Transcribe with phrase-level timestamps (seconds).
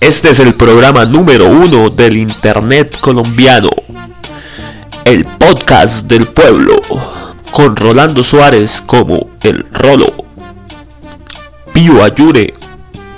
[0.00, 3.68] Este es el programa número uno del Internet colombiano.
[5.04, 6.76] El podcast del pueblo.
[7.50, 10.14] Con Rolando Suárez como el Rolo.
[11.72, 12.54] Pío Ayure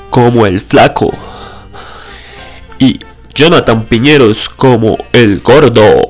[0.08, 1.12] como el Flaco.
[2.79, 2.99] Y
[3.35, 6.00] Jonathan Piñeros como el Gordo.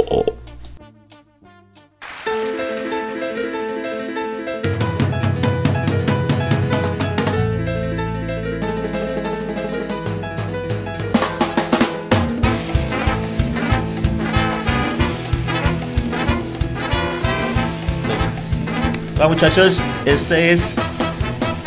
[19.42, 20.74] Muchachos, este es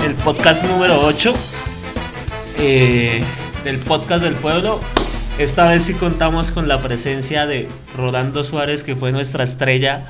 [0.06, 1.34] el podcast número 8
[2.60, 3.24] eh,
[3.64, 4.80] del podcast del pueblo.
[5.40, 7.68] Esta vez sí contamos con la presencia de
[7.98, 10.06] Rolando Suárez, que fue nuestra estrella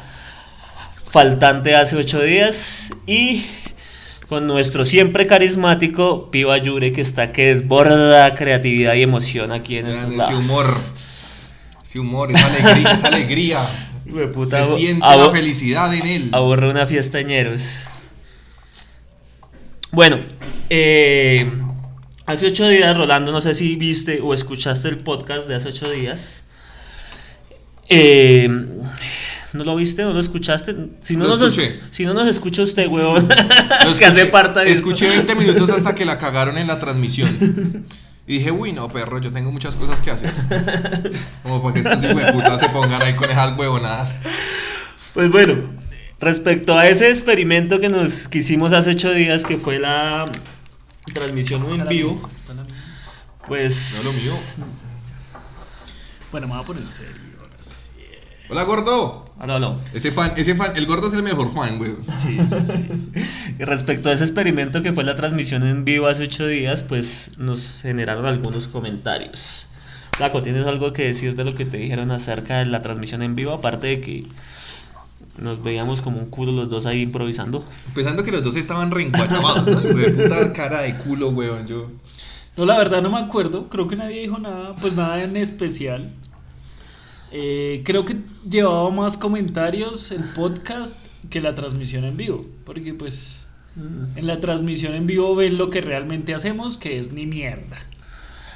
[1.08, 3.46] faltante hace 8 días, y
[4.28, 9.88] con nuestro siempre carismático Piva Yure, que está que desborda creatividad y emoción aquí en
[9.88, 10.38] estos lados.
[10.38, 10.66] humor.
[11.82, 12.92] Ese humor, esa alegría.
[12.92, 13.60] esa alegría.
[14.34, 16.30] Puta, Se siente la felicidad en él.
[16.34, 17.78] Aburre una fiesta ñeros.
[19.92, 20.20] Bueno,
[20.70, 21.52] eh,
[22.26, 25.90] hace ocho días, Rolando, no sé si viste o escuchaste el podcast de hace ocho
[25.92, 26.44] días.
[27.90, 28.48] Eh,
[29.54, 30.02] ¿No lo viste?
[30.02, 30.76] ¿No lo escuchaste?
[31.02, 31.80] Si no, Lo nos, escuché.
[31.92, 33.28] si no nos escucha usted, huevón,
[34.00, 34.78] que hace escuché- parte de esto.
[34.90, 37.86] Escuché 20 minutos hasta que la cagaron en la transmisión.
[38.26, 40.34] Y dije, uy, no, perro, yo tengo muchas cosas que hacer.
[41.44, 44.18] Como para que estos hijueputas se pongan ahí con esas huevonadas.
[45.14, 45.56] Pues bueno,
[46.20, 50.26] respecto a ese experimento que nos que hicimos hace ocho días, que fue la
[51.14, 52.30] transmisión en vivo,
[53.48, 54.02] pues...
[54.04, 54.70] No lo mío.
[56.32, 57.14] Bueno, me voy a poner serio.
[57.40, 57.92] ahora sí.
[58.50, 59.23] Hola, gordo.
[59.40, 59.78] Ah, no, no.
[59.94, 61.96] Ese fan, ese fan, el gordo es el mejor fan, güey.
[62.22, 63.22] Sí, sí, sí.
[63.60, 67.32] Y respecto a ese experimento que fue la transmisión en vivo hace ocho días, pues
[67.38, 69.68] nos generaron algunos comentarios.
[70.16, 73.36] Flaco, ¿tienes algo que decir de lo que te dijeron acerca de la transmisión en
[73.36, 73.52] vivo?
[73.52, 74.28] Aparte de que
[75.38, 77.64] nos veíamos como un culo los dos ahí improvisando.
[77.96, 79.82] Pensando que los dos estaban reencuachabados, ¿no?
[79.82, 81.68] Puta cara de culo, weón.
[81.68, 81.90] Yo.
[82.58, 83.68] No, la verdad no me acuerdo.
[83.70, 86.12] Creo que nadie dijo nada, pues nada en especial.
[87.34, 88.18] Eh, creo que
[88.48, 90.98] llevaba más comentarios el podcast
[91.30, 92.46] que la transmisión en vivo.
[92.64, 93.40] Porque pues
[94.16, 97.78] en la transmisión en vivo ven lo que realmente hacemos, que es ni mierda.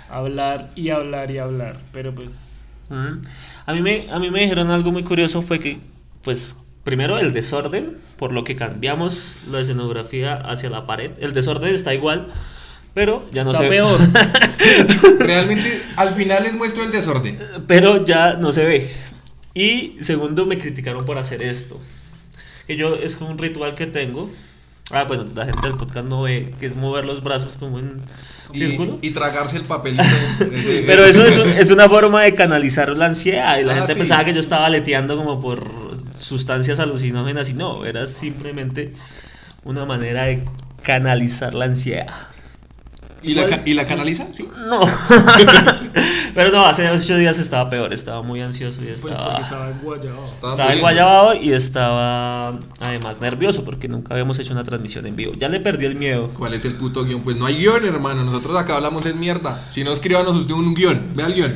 [0.09, 1.75] Hablar y hablar y hablar.
[1.91, 2.53] Pero pues...
[2.89, 5.79] A mí, me, a mí me dijeron algo muy curioso, fue que,
[6.23, 11.11] pues, primero el desorden, por lo que cambiamos la escenografía hacia la pared.
[11.19, 12.29] El desorden está igual,
[12.97, 13.99] pero ya no está se peor.
[15.19, 17.37] Realmente, al final les muestro el desorden.
[17.67, 18.91] pero ya no se ve.
[19.53, 21.79] Y segundo, me criticaron por hacer esto.
[22.65, 24.31] Que yo es como un ritual que tengo.
[24.89, 28.01] Ah, bueno, la gente del podcast no ve, que es mover los brazos como en
[28.51, 28.97] Y, círculo.
[29.03, 30.01] y tragarse el papelito.
[30.39, 33.59] ese- Pero eso es, un- es una forma de canalizar la ansiedad.
[33.59, 33.99] Y la Ah, gente sí.
[33.99, 35.69] pensaba que yo estaba aleteando como por
[36.17, 37.47] sustancias alucinógenas.
[37.49, 38.93] Y no, era simplemente
[39.63, 40.43] una manera de
[40.81, 42.07] canalizar la ansiedad.
[43.23, 44.27] ¿Y, la, ¿Y la canaliza?
[44.31, 44.47] Sí.
[44.67, 44.81] No.
[46.35, 47.93] Pero no, hace ocho días estaba peor.
[47.93, 49.25] Estaba muy ansioso y Pues estaba.
[49.25, 50.23] porque estaba enguayado.
[50.25, 55.33] Estaba enguayabado y estaba además nervioso porque nunca habíamos hecho una transmisión en vivo.
[55.35, 56.29] Ya le perdí el miedo.
[56.37, 57.21] ¿Cuál es el puto guion?
[57.21, 58.23] Pues no hay guion, hermano.
[58.23, 59.65] Nosotros acá hablamos de mierda.
[59.71, 61.01] Si no, escríbanos usted un guion.
[61.15, 61.55] Vea el guion.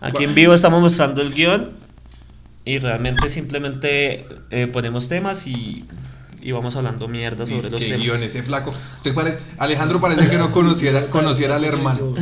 [0.00, 1.70] Aquí en vivo estamos mostrando el guion
[2.64, 5.84] y realmente simplemente eh, ponemos temas y,
[6.42, 8.02] y vamos hablando mierda sobre los que temas.
[8.04, 8.70] guion, ese flaco.
[8.70, 12.14] Usted parece, Alejandro parece que no conociera, conociera al hermano.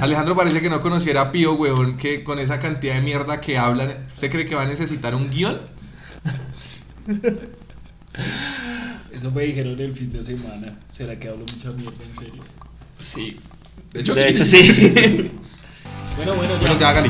[0.00, 3.58] Alejandro parece que no conociera a Pío, weón, que con esa cantidad de mierda que
[3.58, 5.58] hablan, ¿usted cree que va a necesitar un guion?
[9.12, 10.78] Eso me dijeron el fin de semana.
[10.90, 12.42] ¿Será que hablo mucha mierda en serio?
[12.98, 13.38] Sí.
[13.92, 14.28] De hecho, De sí.
[14.30, 15.30] hecho, sí.
[16.16, 16.60] Bueno, bueno, ya.
[16.60, 17.08] Bueno, ya, hágale.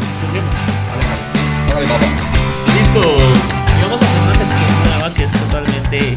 [2.77, 3.01] Listo.
[3.01, 6.15] Y vamos a hacer una sección nueva que es totalmente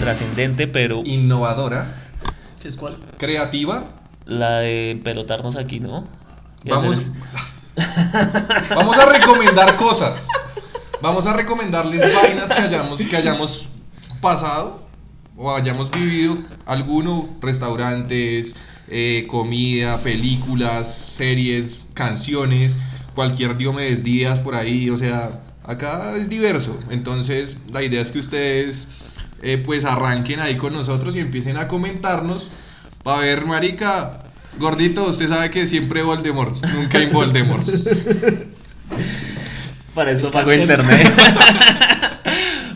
[0.00, 1.86] intrascendente, pero Innovadora,
[2.62, 2.96] ¿Qué es cuál?
[3.18, 3.84] creativa.
[4.24, 6.08] la de pelotarnos aquí, ¿no?
[6.64, 7.10] Vamos,
[8.70, 10.26] vamos a recomendar cosas.
[11.02, 13.68] Vamos a recomendarles vainas que hayamos, que hayamos
[14.22, 14.86] pasado
[15.36, 16.38] o hayamos vivido.
[16.64, 18.54] Alguno, restaurantes,
[18.88, 22.78] eh, comida, películas, series, canciones,
[23.14, 24.88] cualquier Diomedes Díaz por ahí.
[24.88, 26.78] O sea, acá es diverso.
[26.88, 28.88] Entonces, la idea es que ustedes
[29.42, 32.50] eh, pues arranquen ahí con nosotros y empiecen a comentarnos.
[33.02, 34.24] Para ver, marica,
[34.58, 37.66] gordito, usted sabe que siempre Voldemort, nunca hay Voldemort.
[39.94, 41.08] Para esto pago internet.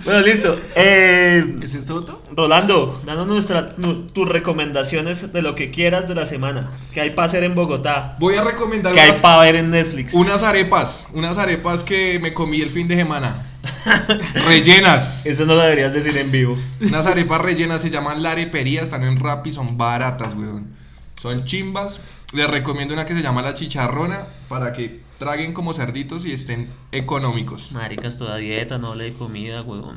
[0.04, 0.60] Bueno, listo.
[0.76, 2.22] Eh, ¿Es esto otro?
[2.30, 6.70] Rolando, danos nuestra, nu- tus recomendaciones de lo que quieras de la semana.
[6.92, 8.14] ¿Qué hay para hacer en Bogotá?
[8.20, 10.12] Voy a recomendar ¿Qué hay unas, para ver en Netflix?
[10.12, 11.06] unas arepas.
[11.14, 13.46] Unas arepas que me comí el fin de semana.
[14.46, 15.26] rellenas.
[15.26, 16.56] Eso no lo deberías decir en vivo.
[16.80, 20.74] Unas arepas rellenas se llaman la arepería, están en Rappi, son baratas, weón.
[21.20, 22.02] Son chimbas.
[22.32, 26.68] Les recomiendo una que se llama la chicharrona para que traguen como cerditos y estén
[26.92, 27.72] económicos.
[27.72, 29.96] Maricas, toda dieta, no hable de comida, huevón.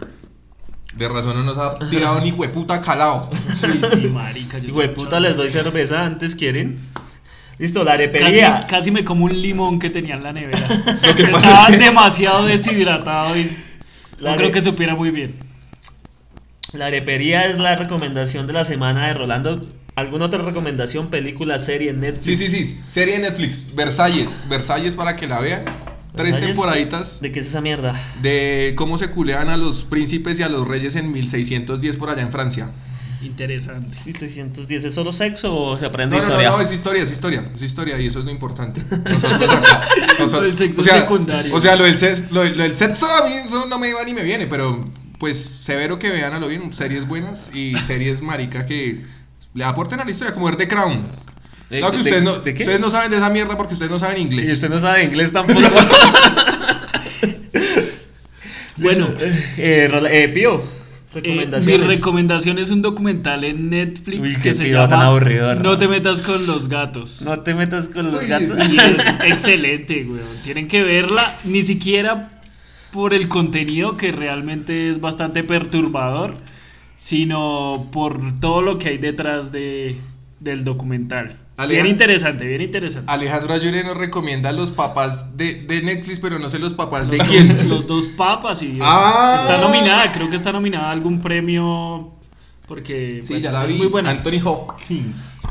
[0.95, 3.29] De razón no nos ha tirado ni hueputa calao.
[3.61, 4.57] Sí, sí, marica.
[4.59, 6.79] yo Hijo de tengo puta, mucha les doy cerveza antes, ¿quieren?
[7.59, 8.67] Listo, la Casi, arepería.
[8.67, 10.67] casi me como un limón que tenía en la nevera.
[11.03, 13.57] Lo que pasa Estaba es que- demasiado deshidratado y
[14.19, 15.35] La no creo que supiera muy bien.
[16.73, 19.67] La arepería es la recomendación de la semana de Rolando.
[19.95, 21.09] ¿Alguna otra recomendación?
[21.09, 22.39] Película, serie, Netflix.
[22.39, 22.79] Sí, sí, sí.
[22.87, 23.73] Serie de Netflix.
[23.73, 24.45] Versalles.
[24.49, 25.63] Versalles para que la vean.
[26.15, 27.93] Tres temporaditas ¿De qué es esa mierda?
[28.23, 32.23] de cómo se culean a los príncipes y a los reyes en 1610 por allá
[32.23, 32.71] en Francia.
[33.21, 33.95] Interesante.
[34.05, 36.49] 1610, ¿es solo sexo o se aprende No, no, no, historia?
[36.49, 38.81] no, es historia, es historia, es historia y eso es lo importante.
[39.05, 39.87] Nosotros acá,
[40.19, 41.53] nosotros- El sexo o sea, secundario.
[41.55, 43.93] O sea, lo del, ses- lo, del- lo del sexo a mí eso no me
[43.93, 44.79] va ni me viene, pero
[45.19, 49.03] pues severo que vean a lo bien, series buenas y series marica que
[49.53, 51.01] le aporten a la historia, como ver The Crown.
[51.69, 52.63] ¿De- Claro que de- ustedes, no, de qué?
[52.63, 54.53] ustedes no saben de esa mierda porque ustedes no saben Y inglés.
[54.53, 55.59] usted no sabe inglés tampoco.
[58.77, 60.61] bueno, eh, Rola- eh, Pío,
[61.15, 65.55] Eh, mi recomendación es un documental en Netflix Uy, que se piro tan llama aburrido,
[65.55, 65.77] No ¿no?
[65.77, 67.21] te metas con los gatos.
[67.21, 68.57] no te metas con los Uy, gatos.
[68.69, 68.95] Y es
[69.25, 70.19] excelente, weón.
[70.43, 72.29] Tienen que verla, ni siquiera
[72.91, 76.35] por el contenido que realmente es bastante perturbador,
[76.97, 79.97] sino por todo lo que hay detrás de,
[80.39, 81.37] del documental.
[81.57, 83.11] Alejandro- Bien interesante, bien interesante.
[83.11, 87.17] Alejandro Ayure nos recomienda los papás de, de Netflix, pero no sé los papás de
[87.17, 87.67] Los- quién.
[87.67, 89.37] Los dos papas y Ah.
[89.41, 92.13] está nominada, creo que está nominada a algún premio
[92.67, 93.77] porque Sí, bueno, ya la es vi.
[93.79, 94.11] muy buena.
[94.11, 95.41] Anthony Hopkins.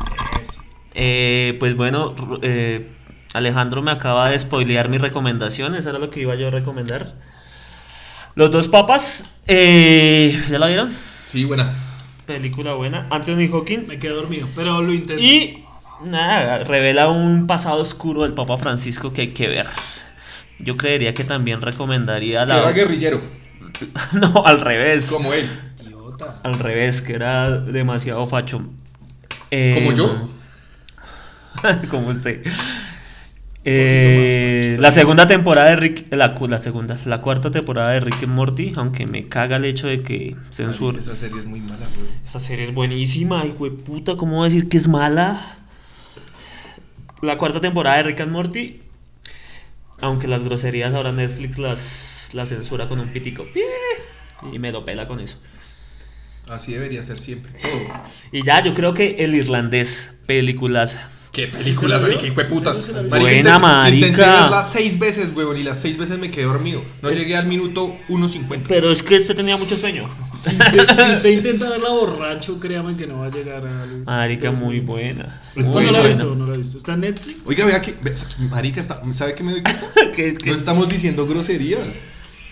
[0.95, 2.89] Eh, pues bueno, eh,
[3.35, 7.15] Alejandro me acaba de spoilear mi recomendación, eso era lo que iba yo a recomendar.
[8.35, 10.91] Los dos papas, eh, ¿ya la vieron?
[11.31, 11.73] Sí, buena.
[12.27, 13.07] Película buena.
[13.11, 13.89] Anthony Hawkins.
[13.89, 15.23] Me quedé dormido, pero lo intenté.
[15.23, 15.65] Y
[16.05, 19.67] nada, revela un pasado oscuro del Papa Francisco que hay que ver.
[20.59, 22.73] Yo creería que también recomendaría Que Era la...
[22.73, 23.21] guerrillero,
[24.15, 25.09] no, al revés.
[25.11, 25.47] como él.
[25.85, 26.41] Idiota.
[26.43, 28.63] Al revés, que era demasiado facho.
[29.51, 30.31] Eh, ¿Como yo?
[31.91, 32.43] como usted.
[33.69, 38.23] Eh, la segunda temporada de Rick, la, cu- la segunda, la cuarta temporada de Rick
[38.23, 41.01] and Morty, aunque me caga el hecho de que censura.
[41.01, 42.09] Esa serie es muy mala, güey.
[42.25, 45.41] Esa serie es buenísima, hijo de puta, ¿cómo voy a decir que es mala?
[47.27, 48.81] La cuarta temporada de Rick and Morty,
[50.01, 53.45] aunque las groserías ahora Netflix las, las censura con un pitico.
[54.53, 55.39] Y me lo pela con eso.
[56.49, 57.51] Así debería ser siempre.
[57.61, 58.05] Todo.
[58.31, 61.01] Y ya, yo creo que el irlandés, películas.
[61.37, 62.35] ¿Qué películas, ¿Se la vio?
[62.35, 62.79] qué putas?
[62.79, 63.11] ¿Se la vio?
[63.11, 64.07] Buena, intenté- marica.
[64.07, 66.83] Intenté verla seis veces, weón, y las seis veces me quedé dormido.
[67.03, 68.65] No Es- llegué al minuto 1.50.
[68.67, 70.09] Pero es que usted tenía mucho sueño.
[70.43, 73.87] Si usted, si usted intenta verla borracho, créame que no va a llegar a.
[74.07, 75.43] Marica, muy buena.
[75.55, 76.09] Muy no la he buena.
[76.09, 76.79] visto, no la he visto.
[76.79, 77.39] ¿Está en Netflix?
[77.45, 77.95] Oiga, vea que.
[78.51, 79.83] Marica, está, ¿sabe qué me doy cuenta?
[80.17, 82.01] Que- que- No estamos diciendo groserías.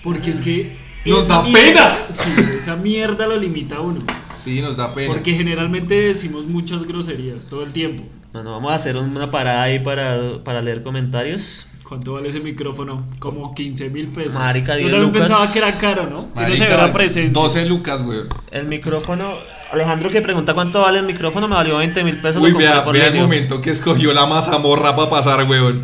[0.03, 0.77] Porque es que.
[1.07, 2.07] Nos da mierda- pena.
[2.13, 4.01] Sí, esa mierda lo limita a uno.
[4.45, 5.13] Sí, nos da pena.
[5.13, 8.05] Porque generalmente decimos muchas groserías todo el tiempo.
[8.33, 11.69] Bueno, vamos a hacer una parada ahí para, para leer comentarios.
[11.89, 13.07] ¿Cuánto vale ese micrófono?
[13.19, 14.35] Como 15 mil pesos.
[14.35, 15.23] Marica, Yo 10 también lucas.
[15.29, 16.29] pensaba que era caro, ¿no?
[16.35, 17.33] Marica, severa presencia.
[17.33, 18.29] 12 lucas, weón.
[18.51, 19.35] El micrófono.
[19.73, 22.43] Alejandro que pregunta cuánto vale el micrófono, me valió 20 mil pesos.
[22.43, 25.83] Uy, lo vea, por vea el momento que escogió la mazamorra para pasar, weón.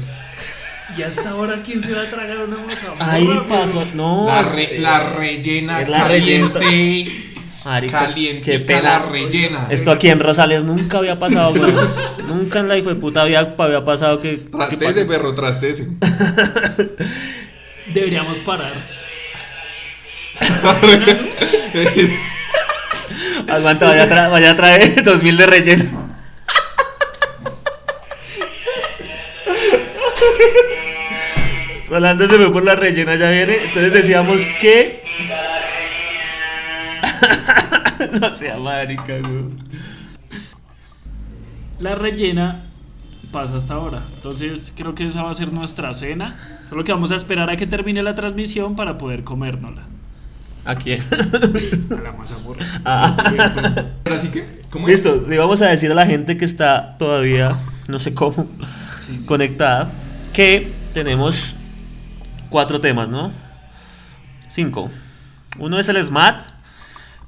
[0.98, 3.12] Y hasta ahora, ¿quién se va a tragar una mazamorra?
[3.12, 3.84] Ahí pasó.
[3.94, 7.29] No, la, re- la rellena es la caliente.
[7.64, 8.82] Marica, qué pena.
[8.82, 9.66] la rellena.
[9.70, 11.70] Esto aquí en Rosales nunca había pasado, güey.
[12.26, 14.38] nunca en la hijo de puta había, había pasado que.
[14.40, 15.04] que Trastese, pase.
[15.04, 15.88] perro, trastese.
[17.92, 18.72] Deberíamos parar.
[23.48, 26.10] Aguanta, vaya a, tra- vaya a traer 2000 de relleno.
[31.88, 33.56] Rolando se fue por la rellena, ya viene.
[33.64, 35.02] Entonces decíamos que.
[38.20, 39.44] No sea marica, güey.
[41.78, 42.64] La rellena
[43.32, 44.02] pasa hasta ahora.
[44.14, 46.36] Entonces creo que esa va a ser nuestra cena.
[46.68, 49.82] Solo que vamos a esperar a que termine la transmisión para poder comérnosla.
[50.64, 51.00] ¿A quién?
[51.90, 52.64] A la mazamorra.
[52.84, 53.16] Ah.
[54.14, 54.94] Así que, ¿cómo es?
[54.94, 57.56] Listo, le vamos a decir a la gente que está todavía,
[57.88, 58.46] no sé cómo,
[59.06, 59.26] Sí, sí.
[59.26, 59.90] conectada,
[60.34, 61.56] que tenemos
[62.50, 63.32] cuatro temas, ¿no?
[64.50, 64.90] Cinco.
[65.58, 66.42] Uno es el SMAT.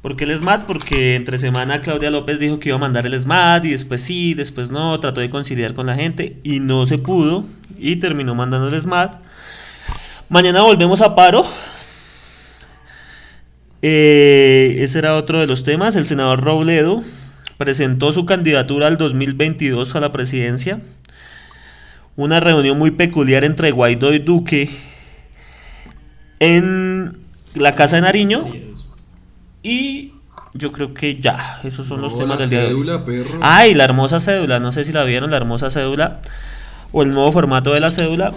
[0.03, 0.65] ¿Por qué el SMAT?
[0.67, 4.35] Porque entre semana Claudia López dijo que iba a mandar el SMAT y después sí,
[4.35, 7.45] después no, trató de conciliar con la gente y no se pudo
[7.79, 9.15] y terminó mandando el SMAT.
[10.29, 11.47] Mañana volvemos a paro.
[13.81, 15.95] Eh, ese era otro de los temas.
[15.95, 17.01] El senador Robledo
[17.57, 20.81] presentó su candidatura al 2022 a la presidencia.
[22.17, 24.69] Una reunión muy peculiar entre Guaidó y Duque
[26.41, 27.19] en
[27.55, 28.51] la Casa de Nariño.
[29.63, 30.13] Y
[30.55, 32.71] yo creo que ya, esos son los temas la del día de hoy.
[32.73, 33.39] cédula, perro.
[33.43, 36.21] Ay, la hermosa cédula, no sé si la vieron, la hermosa cédula
[36.93, 38.33] o el nuevo formato de la cédula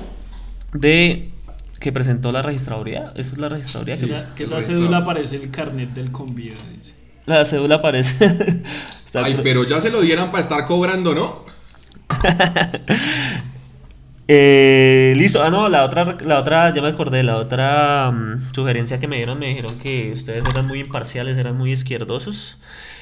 [0.73, 1.29] de
[1.79, 3.11] que presentó la registraduría.
[3.15, 3.95] Esa es la registraduría.
[3.95, 4.71] Que que- esa, que esa resto.
[4.73, 6.55] cédula parece el carnet del convido.
[6.77, 6.93] dice.
[7.25, 8.15] La cédula parece.
[9.13, 11.45] Ay, pero ya se lo dieran para estar cobrando, ¿no?
[14.27, 18.99] Eh, listo, ah no, la otra, la otra, ya me acordé, la otra mm, sugerencia
[18.99, 22.57] que me dieron, me dijeron que ustedes eran muy imparciales, eran muy izquierdosos,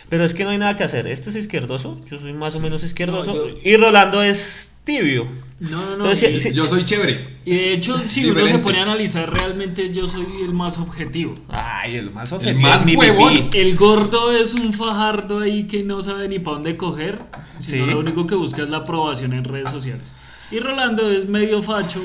[0.10, 2.60] pero es que no hay nada que hacer, este es izquierdoso, yo soy más o
[2.60, 5.26] menos izquierdoso, No, yo- y Rolando es tibio.
[5.62, 5.94] No, no, no.
[5.94, 6.52] Entonces, sí.
[6.52, 7.38] Yo soy chévere.
[7.46, 8.58] y de hecho, si uno Diferente.
[8.58, 11.36] se pone a analizar, realmente yo soy el más objetivo.
[11.48, 13.34] Ay, el más El objetivo más es mi huevón.
[13.54, 17.20] El gordo es un fajardo ahí que no sabe ni para dónde coger,
[17.60, 17.92] sino Sí.
[17.92, 20.14] lo único que busca es la aprobación en redes sociales.
[20.54, 22.00] Y Rolando es medio facho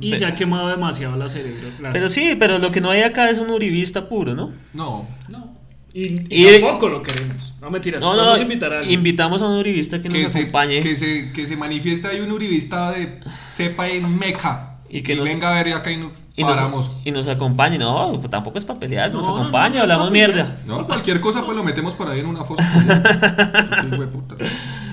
[0.00, 1.68] y se ha quemado demasiado la cerebro.
[1.80, 4.50] las- Pero sí, pero lo que no hay acá es un uribista puro, ¿no?
[4.72, 5.06] No.
[5.28, 5.56] No.
[5.92, 7.54] Y, y Y- tampoco lo queremos.
[7.60, 8.00] No mentiras.
[8.00, 8.98] No, vamos no, a invitar a alguien.
[8.98, 10.80] invitamos a un uribista que nos Que se, acompañe.
[10.80, 13.20] que, se, que se manifiesta ahí un uribista de
[13.50, 14.64] cepa en Meca.
[14.90, 16.90] Y que nos- venga a ver acá y nos y nos, paramos.
[17.04, 20.10] y nos acompañe, no, pues tampoco es para pelear, nos No, no, no, no hablamos
[20.12, 20.56] mierda.
[20.66, 22.62] No, cualquier cosa pues lo metemos por ahí en una foto.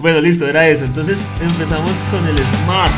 [0.00, 0.84] Bueno, listo, era eso.
[0.84, 2.92] Entonces empezamos con el Smart.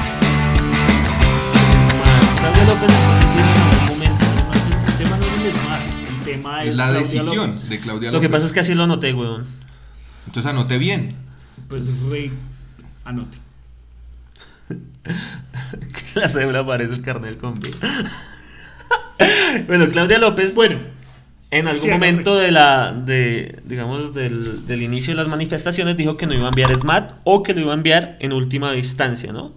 [1.92, 2.24] Smart.
[2.40, 2.90] Claudia López
[3.34, 4.24] tiene en algún momento.
[4.48, 4.54] No,
[4.86, 7.68] el tema no es el Smart, el tema es la Claudia decisión López.
[7.68, 8.36] de Claudia Lo que López.
[8.36, 9.44] pasa es que así lo anoté, weón.
[10.26, 11.14] Entonces anoté bien.
[11.68, 12.32] Pues rey,
[13.04, 13.38] anote.
[16.14, 17.70] La cebra parece el carnel con B.
[19.68, 20.80] bueno, Claudia López, Bueno,
[21.50, 26.16] en algún Sí, momento de la, de, digamos, del, del inicio de las manifestaciones dijo
[26.16, 29.32] que no iba a enviar SMAT o que lo iba a enviar en última instancia,
[29.32, 29.54] ¿no?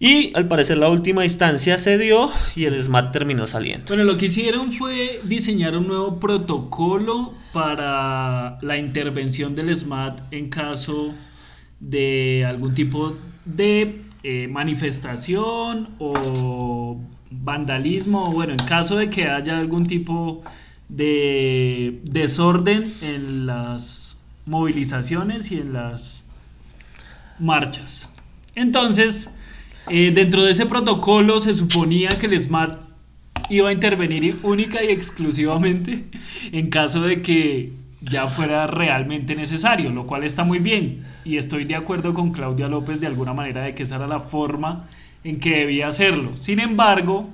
[0.00, 3.86] Y al parecer la última instancia se dio y el SMAT terminó saliendo.
[3.88, 10.50] Bueno, lo que hicieron fue diseñar un nuevo protocolo para la intervención del SMAT en
[10.50, 11.12] caso
[11.80, 13.12] de algún tipo
[13.44, 20.42] de eh, manifestación o vandalismo, o bueno, en caso de que haya algún tipo
[20.88, 26.24] de desorden en las movilizaciones y en las
[27.38, 28.08] marchas.
[28.54, 29.30] Entonces,
[29.88, 32.78] eh, dentro de ese protocolo se suponía que el SMAT
[33.50, 36.04] iba a intervenir única y exclusivamente
[36.52, 41.04] en caso de que ya fuera realmente necesario, lo cual está muy bien.
[41.24, 44.20] Y estoy de acuerdo con Claudia López de alguna manera de que esa era la
[44.20, 44.86] forma
[45.24, 46.36] en que debía hacerlo.
[46.36, 47.28] Sin embargo,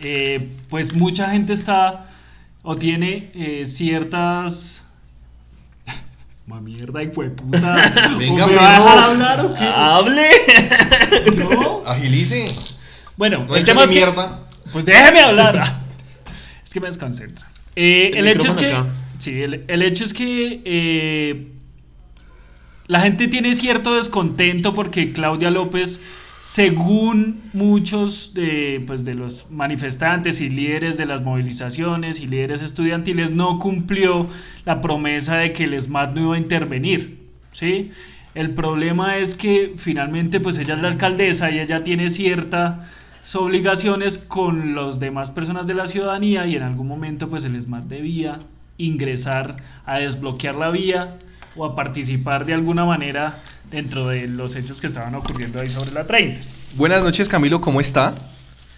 [0.00, 2.11] eh, pues mucha gente está
[2.62, 4.84] o tiene eh, ciertas...
[6.46, 7.92] Ma mierda, hijo de puta.
[8.18, 9.64] Venga, ¿O me va a dejar hablar o qué?
[9.64, 10.28] ¡Hable!
[11.38, 11.82] ¿No?
[11.86, 12.44] Agilice.
[13.16, 13.96] Bueno, No el tema es que...
[13.96, 14.48] mierda.
[14.72, 15.76] Pues déjeme hablar.
[16.64, 17.48] Es que me desconcentra.
[17.76, 18.66] Eh, El el, hecho es que.
[18.72, 18.86] acá.
[19.20, 20.60] Sí, el, el hecho es que.
[20.64, 21.48] eh,
[22.88, 26.00] la gente tiene cierto descontento porque Claudia López,
[26.42, 33.30] según muchos de, pues, de los manifestantes y líderes de las movilizaciones y líderes estudiantiles,
[33.30, 34.26] no cumplió
[34.64, 37.28] la promesa de que el SMAT no iba a intervenir.
[37.52, 37.92] ¿sí?
[38.34, 42.80] El problema es que finalmente pues ella es la alcaldesa y ella tiene ciertas
[43.36, 47.84] obligaciones con las demás personas de la ciudadanía y en algún momento pues el SMAT
[47.84, 48.40] debía
[48.78, 51.18] ingresar a desbloquear la vía
[51.54, 53.38] o a participar de alguna manera
[53.72, 56.40] dentro de los hechos que estaban ocurriendo ahí sobre la 30.
[56.76, 58.14] Buenas noches, Camilo, ¿cómo está?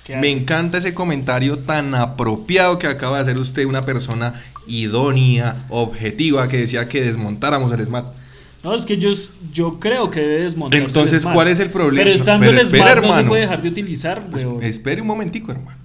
[0.05, 5.57] ¿Qué Me encanta ese comentario tan apropiado que acaba de hacer usted, una persona idónea,
[5.69, 8.05] objetiva, que decía que desmontáramos el SMAT.
[8.63, 9.11] No, es que yo,
[9.53, 11.35] yo creo que debe desmontarse el Entonces, SMAT.
[11.35, 12.05] ¿cuál es el problema?
[12.05, 13.29] Pero estando Pero el espera, SMAT no se hermano.
[13.29, 14.63] puede dejar de utilizar, Pues, weón.
[14.63, 15.77] espere un momentico, hermano.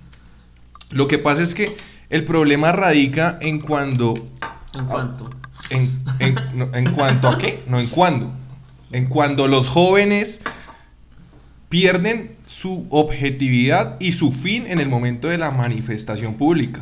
[0.91, 1.75] Lo que pasa es que
[2.09, 4.13] el problema radica en cuando...
[4.75, 5.29] ¿En cuánto?
[5.71, 5.89] En,
[6.19, 7.63] en- no, ¿en cuanto a qué?
[7.67, 8.31] No, en cuándo.
[8.91, 10.41] En cuando los jóvenes
[11.69, 16.81] pierden su objetividad y su fin en el momento de la manifestación pública.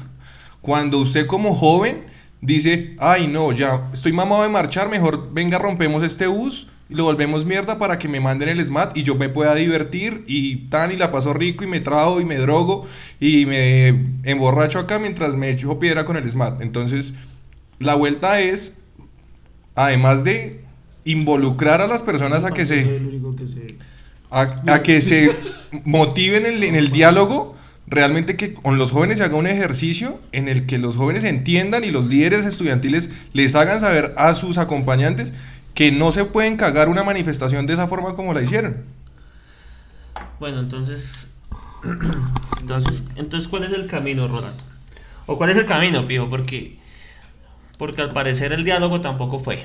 [0.61, 2.05] Cuando usted como joven
[2.41, 7.03] dice, ay no, ya estoy mamado de marchar, mejor venga, rompemos este bus y lo
[7.03, 10.93] volvemos mierda para que me manden el SMAT y yo me pueda divertir y tan
[10.93, 12.87] y la paso rico y me trago y me drogo
[13.19, 13.89] y me
[14.23, 16.61] emborracho acá mientras me echo piedra con el SMAT.
[16.61, 17.13] Entonces,
[17.79, 18.81] la vuelta es,
[19.75, 20.66] además de
[21.07, 23.77] involucrar a las personas a que se, que
[24.29, 25.31] a, a que se
[25.83, 27.55] motiven en el, en el diálogo,
[27.87, 31.83] realmente que con los jóvenes se haga un ejercicio en el que los jóvenes entiendan
[31.83, 35.33] y los líderes estudiantiles les hagan saber a sus acompañantes
[35.73, 38.83] que no se pueden cagar una manifestación de esa forma como la hicieron.
[40.39, 41.31] Bueno, entonces.
[42.59, 44.63] entonces, entonces, ¿cuál es el camino, Ronato?
[45.25, 46.29] ¿O cuál es el camino, Pijo?
[46.29, 46.77] Porque.
[47.77, 49.63] Porque al parecer el diálogo tampoco fue.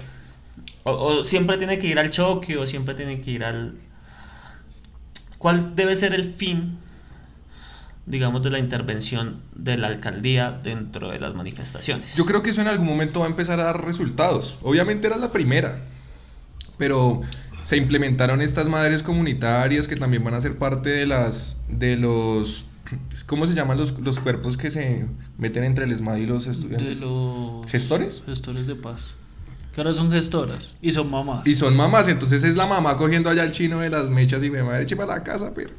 [0.85, 3.75] O, o siempre tiene que ir al choque, o siempre tiene que ir al.
[5.39, 6.79] ¿Cuál debe ser el fin,
[8.07, 12.15] digamos, de la intervención de la alcaldía dentro de las manifestaciones?
[12.15, 14.59] Yo creo que eso en algún momento va a empezar a dar resultados.
[14.63, 15.81] Obviamente era la primera,
[16.79, 17.23] pero
[17.65, 22.67] se implementaron estas madres comunitarias que también van a ser parte de las de los
[23.27, 25.07] ¿cómo se llaman los, los cuerpos que se
[25.39, 27.01] meten entre el ESMAD y los de estudiantes?
[27.01, 28.23] los ¿Gestores?
[28.27, 29.15] gestores de paz.
[29.73, 31.47] Que ahora son gestoras y son mamás.
[31.47, 34.51] Y son mamás, entonces es la mamá cogiendo allá al chino de las mechas y
[34.51, 35.71] me madre eche para la casa, pero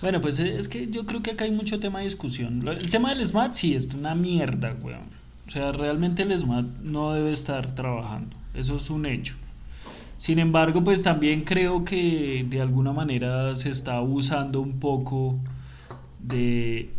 [0.00, 2.66] Bueno, pues eh, es que yo creo que acá hay mucho tema de discusión.
[2.66, 5.16] El tema del SMAT sí es una mierda, weón.
[5.46, 8.36] O sea, realmente el SMAT no debe estar trabajando.
[8.54, 9.34] Eso es un hecho.
[10.18, 15.38] Sin embargo, pues también creo que de alguna manera se está abusando un poco
[16.18, 16.90] de,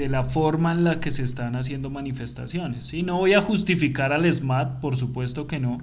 [0.00, 2.92] de la forma en la que se están haciendo manifestaciones.
[2.94, 5.80] Y no voy a justificar al SMAT, por supuesto que no.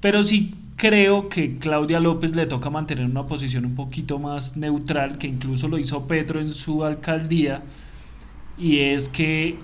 [0.00, 5.18] Pero sí creo que Claudia López le toca mantener una posición un poquito más neutral,
[5.18, 7.62] que incluso lo hizo Petro en su alcaldía,
[8.58, 9.56] y es que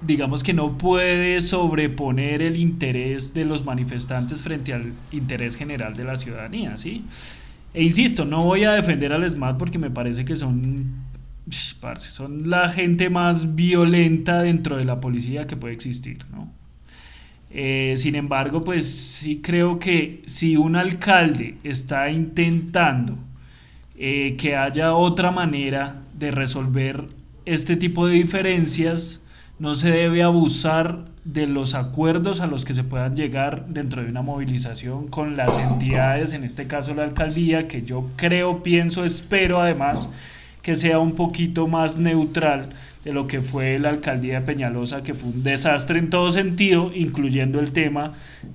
[0.00, 6.04] digamos que no puede sobreponer el interés de los manifestantes frente al interés general de
[6.04, 7.04] la ciudadanía, ¿sí?
[7.72, 10.92] E insisto, no voy a defender al SMAT porque me parece que son,
[11.98, 16.50] son la gente más violenta dentro de la policía que puede existir, ¿no?
[17.50, 23.16] Eh, sin embargo, pues sí creo que si un alcalde está intentando
[23.96, 27.04] eh, que haya otra manera de resolver
[27.44, 29.24] este tipo de diferencias,
[29.60, 34.08] no se debe abusar de los acuerdos a los que se puedan llegar dentro de
[34.08, 39.60] una movilización con las entidades, en este caso la alcaldía, que yo creo, pienso, espero
[39.60, 40.08] además
[40.64, 42.70] que sea un poquito más neutral
[43.04, 46.90] de lo que fue la alcaldía de Peñalosa, que fue un desastre en todo sentido,
[46.94, 48.14] incluyendo el tema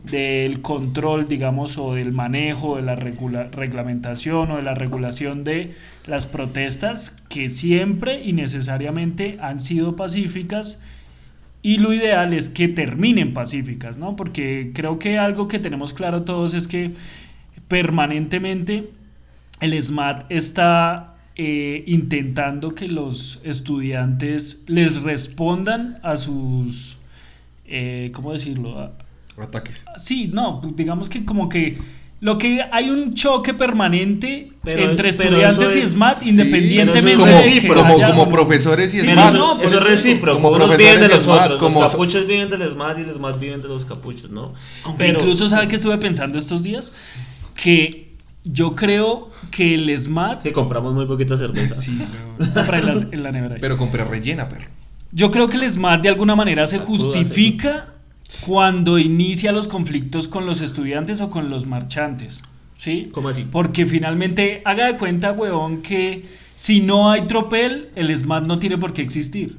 [0.09, 5.75] del control, digamos, o del manejo, de la reglamentación o de la regulación de
[6.07, 10.81] las protestas, que siempre y necesariamente han sido pacíficas.
[11.61, 14.15] Y lo ideal es que terminen pacíficas, ¿no?
[14.15, 16.93] Porque creo que algo que tenemos claro todos es que
[17.67, 18.89] permanentemente
[19.61, 21.08] el SMAT está
[21.41, 26.97] eh, intentando que los estudiantes les respondan a sus,
[27.65, 28.77] eh, ¿cómo decirlo?
[28.77, 28.91] A-
[29.41, 29.85] ataques.
[29.97, 31.77] sí, no, digamos que como que
[32.19, 36.29] lo que hay un choque permanente Pero- entre pero estudiantes eso y es- SMAT sí,
[36.31, 39.15] independientemente pero eso Como, es de que como, haya como profesores y SMAT.
[39.15, 40.35] no, eso, por eso es recíproco.
[40.41, 41.59] como Unos profesores viven de los SMAT, otros.
[41.61, 44.53] como- Los capuchos viven del SMAT y el SMAT viven de los capuchos, ¿no?
[44.83, 46.91] Aunque Pero- incluso, ¿sabe que estuve pensando estos días?
[47.55, 48.08] Que
[48.43, 50.43] yo creo que el SMAT...
[50.43, 51.75] Que compramos muy poquita cerveza.
[51.81, 51.99] Sí,
[52.39, 53.57] en la, en la nevera.
[53.59, 54.65] Pero compré rellena, perro.
[55.11, 57.93] Yo creo que el SMAT de alguna manera se La cruda, justifica
[58.45, 62.43] cuando inicia los conflictos con los estudiantes o con los marchantes.
[62.75, 63.09] ¿Sí?
[63.11, 63.45] ¿Cómo así?
[63.49, 66.25] Porque finalmente, haga de cuenta, huevón, que
[66.55, 69.57] si no hay tropel, el SMAT no tiene por qué existir.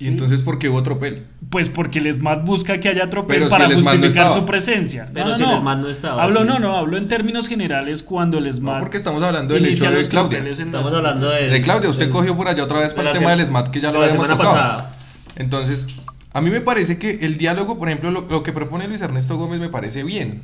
[0.00, 1.24] Y entonces, ¿por qué hubo tropel?
[1.50, 4.32] Pues porque el SMAT busca que haya tropel Pero si para el SMAT no justificar
[4.32, 5.08] su presencia.
[5.12, 6.46] Pero si el SMAT no estaba, Hablo, sí.
[6.46, 8.74] no, no, hablo en términos generales cuando el SMAT.
[8.74, 10.38] No, porque estamos hablando del hecho de Claudia.
[10.48, 11.48] Estamos hablando de...
[11.48, 13.90] De Claudia, usted cogió por allá otra vez para el tema del SMAT que ya
[13.90, 14.54] lo habíamos semana tocado.
[14.54, 14.94] pasada.
[15.34, 15.86] Entonces,
[16.32, 19.36] a mí me parece que el diálogo, por ejemplo, lo, lo que propone Luis Ernesto
[19.36, 20.42] Gómez me parece bien.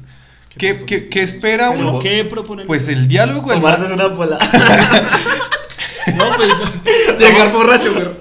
[0.58, 1.98] ¿Qué, qué- qué espera ¿Pero uno?
[2.00, 2.64] qué propone?
[2.64, 4.38] Pues el diálogo, Tomarse una pola.
[6.16, 6.48] No, pues,
[7.18, 8.12] llegar borracho, rega-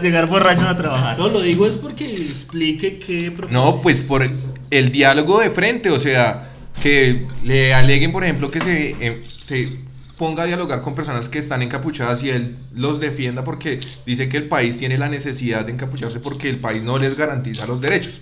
[0.00, 1.18] llegar borracho a trabajar.
[1.18, 3.32] no, lo digo es porque explique qué.
[3.50, 4.32] No, pues por el,
[4.70, 6.50] el diálogo de frente, o sea,
[6.82, 9.68] que le aleguen, por ejemplo, que se, eh, se
[10.18, 14.36] ponga a dialogar con personas que están encapuchadas y él los defienda porque dice que
[14.36, 18.20] el país tiene la necesidad de encapucharse porque el país no les garantiza los derechos.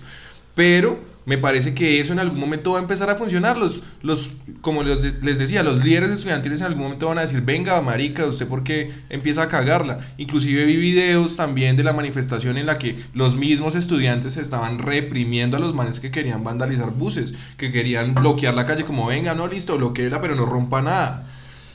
[0.55, 3.57] Pero me parece que eso en algún momento va a empezar a funcionar.
[3.57, 4.29] Los, los,
[4.61, 8.47] como les, decía, los líderes estudiantiles en algún momento van a decir, venga, marica, ¿usted
[8.47, 9.99] por qué empieza a cagarla?
[10.17, 15.57] Inclusive vi videos también de la manifestación en la que los mismos estudiantes estaban reprimiendo
[15.57, 19.47] a los manes que querían vandalizar buses, que querían bloquear la calle como, venga, no,
[19.47, 21.30] listo, bloqueela, pero no rompa nada.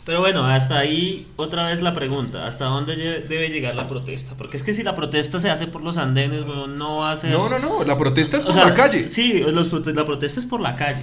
[0.06, 2.94] Pero bueno, hasta ahí otra vez la pregunta, ¿hasta dónde
[3.28, 4.36] debe llegar la protesta?
[4.38, 7.16] Porque es que si la protesta se hace por los andenes, weón, no va a
[7.16, 7.32] ser...
[7.32, 9.08] No, no, no, la protesta es O por sea, la calle.
[9.08, 11.02] Sí, los la protesta es por la calle.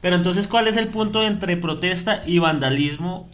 [0.00, 3.28] Pero entonces, ¿cuál es el punto entre protesta y vandalismo?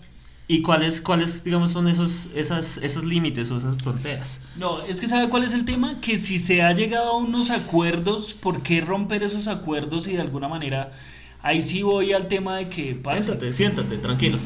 [0.48, 4.40] ¿Y cuáles, cuáles digamos, son esos, esas, esos límites o esas fronteras?
[4.56, 6.00] No, es que ¿sabe cuál es el tema?
[6.00, 10.22] Que si se ha llegado a unos acuerdos, ¿por qué romper esos acuerdos y de
[10.22, 10.92] alguna manera...
[11.42, 12.94] Ahí sí voy al tema de que...
[12.94, 14.38] parce, Siéntate, siéntate, tranquilo.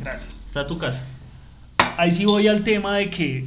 [0.00, 0.44] Gracias.
[0.46, 1.04] Está tu casa.
[1.96, 3.46] ahí sí voy al tema de que,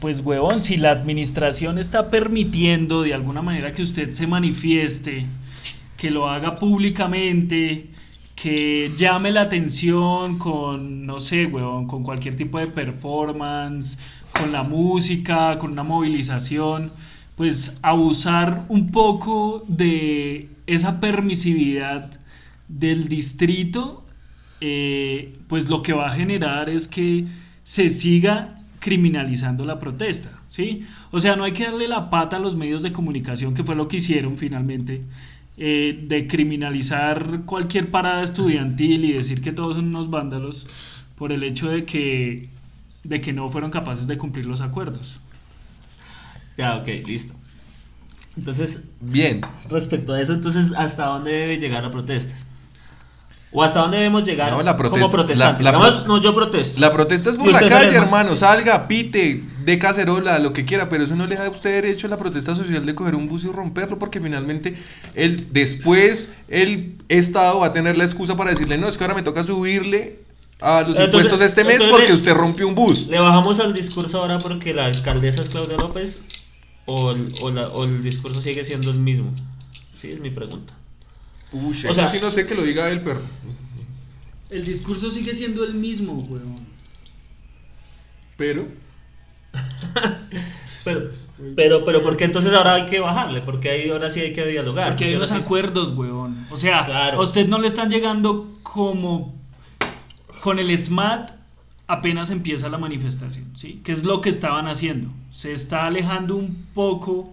[0.00, 5.26] pues huevón, si la administración está permitiendo de alguna manera que usted se manifieste,
[5.96, 7.88] que lo haga públicamente,
[8.34, 13.98] que llame la atención con, no sé, huevón, con cualquier tipo de performance,
[14.32, 16.92] con la música, con una movilización,
[17.36, 22.10] pues abusar un poco de esa permisividad
[22.68, 24.01] del distrito
[24.64, 27.26] eh, pues lo que va a generar es que
[27.64, 30.86] se siga criminalizando la protesta, ¿sí?
[31.10, 33.74] O sea, no hay que darle la pata a los medios de comunicación, que fue
[33.74, 35.02] lo que hicieron finalmente,
[35.56, 40.68] eh, de criminalizar cualquier parada estudiantil y decir que todos son unos vándalos
[41.16, 42.48] por el hecho de que,
[43.02, 45.18] de que no fueron capaces de cumplir los acuerdos.
[46.56, 47.34] Ya, ok, listo.
[48.36, 52.36] Entonces, Bien, respecto a eso, entonces, ¿hasta dónde debe llegar la protesta?
[53.54, 55.62] ¿O hasta dónde debemos llegar No, la protesta- como protestantes?
[55.62, 56.80] la- la Digamos, pro- no, yo protesto.
[56.80, 58.34] la protesta es por Y la calle, sale- hermano.
[58.34, 62.06] Salga, pite, de cacerola, lo que quiera, pero eso no le da a usted derecho
[62.06, 64.76] a la protesta social de coger un bus y romperlo, porque finalmente
[65.14, 69.14] el, después el Estado va a tener la excusa para decirle, no, es que ahora
[69.14, 70.20] me toca subirle
[70.60, 73.08] a los Entonces- impuestos de este mes entonces- porque usted rompió un bus.
[73.08, 76.20] ¿Le bajamos al discurso ahora porque la alcaldesa es Claudia López?
[76.86, 79.30] ¿O el, o la- o el discurso sigue siendo el mismo?
[80.00, 80.72] Sí, es mi pregunta.
[81.52, 83.20] Uy, O eso sea- sí no sé que lo diga él, pero...
[84.50, 86.66] El discurso sigue siendo el mismo, huevón.
[88.36, 88.66] Pero...
[90.84, 91.10] Pero,
[91.54, 93.40] pero, pero, ¿por qué entonces ahora hay que bajarle?
[93.40, 94.88] Porque ahí ahora sí hay que dialogar.
[94.88, 96.44] Porque hay unos sí- acuerdos, huevón.
[96.50, 97.18] O sea, Claro.
[97.20, 99.32] a usted no le están llegando como
[100.40, 101.30] con el SMAT
[101.86, 103.80] apenas empieza la manifestación, ¿sí?
[103.84, 105.08] Que es lo que estaban haciendo.
[105.30, 107.32] Se está alejando un poco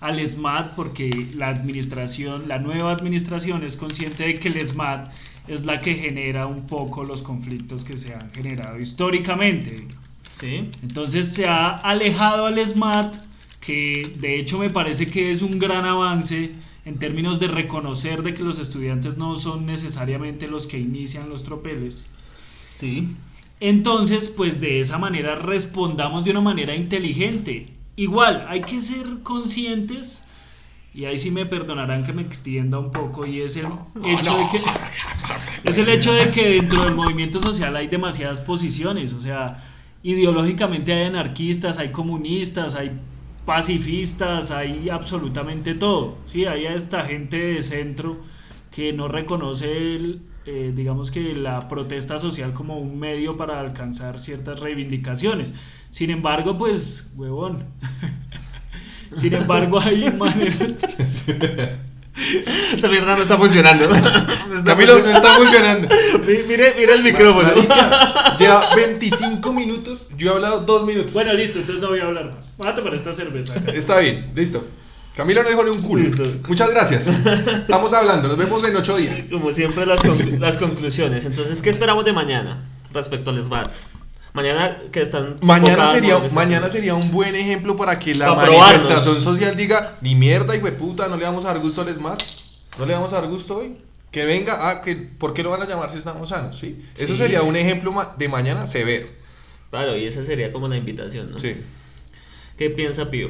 [0.00, 5.10] al SMAT porque la administración, la nueva administración es consciente de que el SMAT
[5.46, 9.86] es la que genera un poco los conflictos que se han generado históricamente.
[10.38, 10.70] Sí.
[10.82, 13.16] Entonces se ha alejado al SMAT,
[13.60, 16.52] que de hecho me parece que es un gran avance
[16.86, 21.44] en términos de reconocer de que los estudiantes no son necesariamente los que inician los
[21.44, 22.08] tropeles.
[22.74, 23.08] Sí.
[23.60, 27.68] Entonces, pues de esa manera respondamos de una manera inteligente.
[28.00, 30.24] Igual, hay que ser conscientes,
[30.94, 33.66] y ahí sí me perdonarán que me extienda un poco, y es el
[34.02, 34.60] hecho de que
[35.70, 39.62] es el hecho de que dentro del movimiento social hay demasiadas posiciones, o sea,
[40.02, 42.92] ideológicamente hay anarquistas, hay comunistas, hay
[43.44, 46.46] pacifistas, hay absolutamente todo, ¿sí?
[46.46, 48.16] Hay esta gente de centro
[48.70, 54.18] que no reconoce, el, eh, digamos que la protesta social como un medio para alcanzar
[54.20, 55.54] ciertas reivindicaciones.
[55.90, 57.64] Sin embargo, pues, huevón.
[59.14, 60.76] Sin embargo, hay maneras...
[62.74, 63.88] Esta mierda no está funcionando.
[64.64, 65.88] Camilo, no está funcionando.
[66.26, 67.48] Mi- Mire, mire el micrófono.
[67.48, 71.12] Marica, lleva 25 minutos, yo he hablado 2 minutos.
[71.12, 72.54] Bueno, listo, entonces no voy a hablar más.
[72.58, 73.58] Voy a tomar esta cerveza.
[73.60, 73.72] acá.
[73.72, 74.64] Está bien, listo.
[75.16, 76.02] Camilo no dijo ni un culo.
[76.04, 76.24] Listo.
[76.48, 77.08] Muchas gracias.
[77.08, 79.20] Estamos hablando, nos vemos en 8 días.
[79.30, 81.24] Como siempre, las, conclu- las conclusiones.
[81.24, 83.70] Entonces, ¿qué esperamos de mañana respecto al SBAT?
[84.32, 85.36] Mañana que están.
[85.42, 88.84] Mañana sería, mañana sería un buen ejemplo para que la Para probarnos.
[88.84, 91.92] manifestación social diga, ni mierda, hijo de puta, no le vamos a dar gusto al
[91.94, 92.22] SMAT.
[92.78, 93.76] No le vamos a dar gusto hoy.
[94.12, 96.56] Que venga, ah, que, ¿por qué lo van a llamar si estamos sanos?
[96.58, 96.84] ¿sí?
[96.96, 99.08] Eso sería un ejemplo de mañana severo.
[99.70, 101.38] Claro, y esa sería como la invitación, ¿no?
[101.38, 101.56] Sí.
[102.56, 103.28] ¿Qué piensa Pío?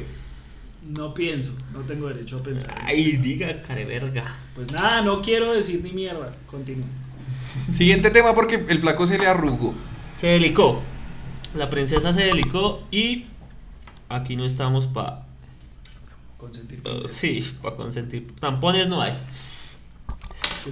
[0.87, 2.75] No pienso, no tengo derecho a pensar.
[2.83, 4.35] Ay, diga, careverga.
[4.55, 6.31] Pues nada, no quiero decir ni mierda.
[6.47, 6.87] Continúo.
[7.71, 9.73] Siguiente tema porque el flaco se le arrugó.
[10.17, 10.81] Se delicó.
[11.55, 13.25] La princesa se delicó y
[14.09, 15.25] aquí no estamos para.
[16.37, 16.81] Consentir.
[16.81, 17.15] princesas.
[17.15, 18.33] sí, para consentir.
[18.39, 19.17] Tampones no hay.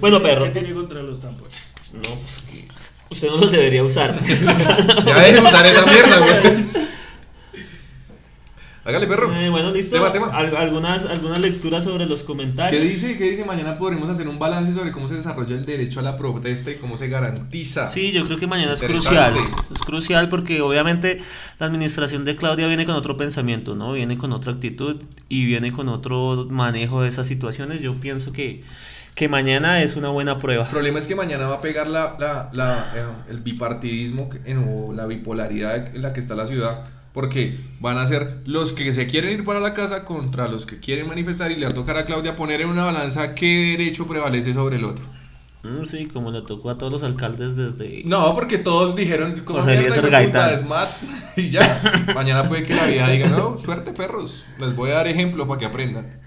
[0.00, 0.44] Bueno, perro.
[0.44, 1.54] ¿Qué tiene contra los tampones?
[1.92, 2.68] No, pues que
[3.10, 4.18] usted no los debería usar.
[4.26, 6.64] Ya deje de usar esa mierda, güey.
[8.82, 9.30] Hágale, perro.
[9.34, 9.96] Eh, bueno, listo.
[9.96, 10.28] Tema, tema.
[10.28, 12.80] Al- algunas, algunas lecturas sobre los comentarios.
[12.82, 13.18] ¿Qué dice?
[13.18, 13.44] ¿Qué dice?
[13.44, 16.76] Mañana podremos hacer un balance sobre cómo se desarrolla el derecho a la protesta y
[16.76, 17.88] cómo se garantiza.
[17.88, 19.34] Sí, yo creo que mañana es crucial.
[19.74, 21.20] Es crucial porque obviamente
[21.58, 23.92] la administración de Claudia viene con otro pensamiento, ¿no?
[23.92, 27.82] Viene con otra actitud y viene con otro manejo de esas situaciones.
[27.82, 28.64] Yo pienso que,
[29.14, 30.64] que mañana es una buena prueba.
[30.64, 34.64] El problema es que mañana va a pegar la, la, la, eh, el bipartidismo en-
[34.66, 36.86] o la bipolaridad en la que está la ciudad.
[37.12, 40.78] Porque van a ser los que se quieren ir para la casa contra los que
[40.78, 44.06] quieren manifestar y le va a tocar a Claudia poner en una balanza qué derecho
[44.06, 45.04] prevalece sobre el otro.
[45.62, 48.02] Mm, sí, como le tocó a todos los alcaldes desde...
[48.04, 50.88] No, porque todos dijeron como mierda, es mat",
[51.36, 52.06] y ya.
[52.14, 55.58] Mañana puede que la vieja diga, no, suerte perros, les voy a dar ejemplo para
[55.58, 56.20] que aprendan.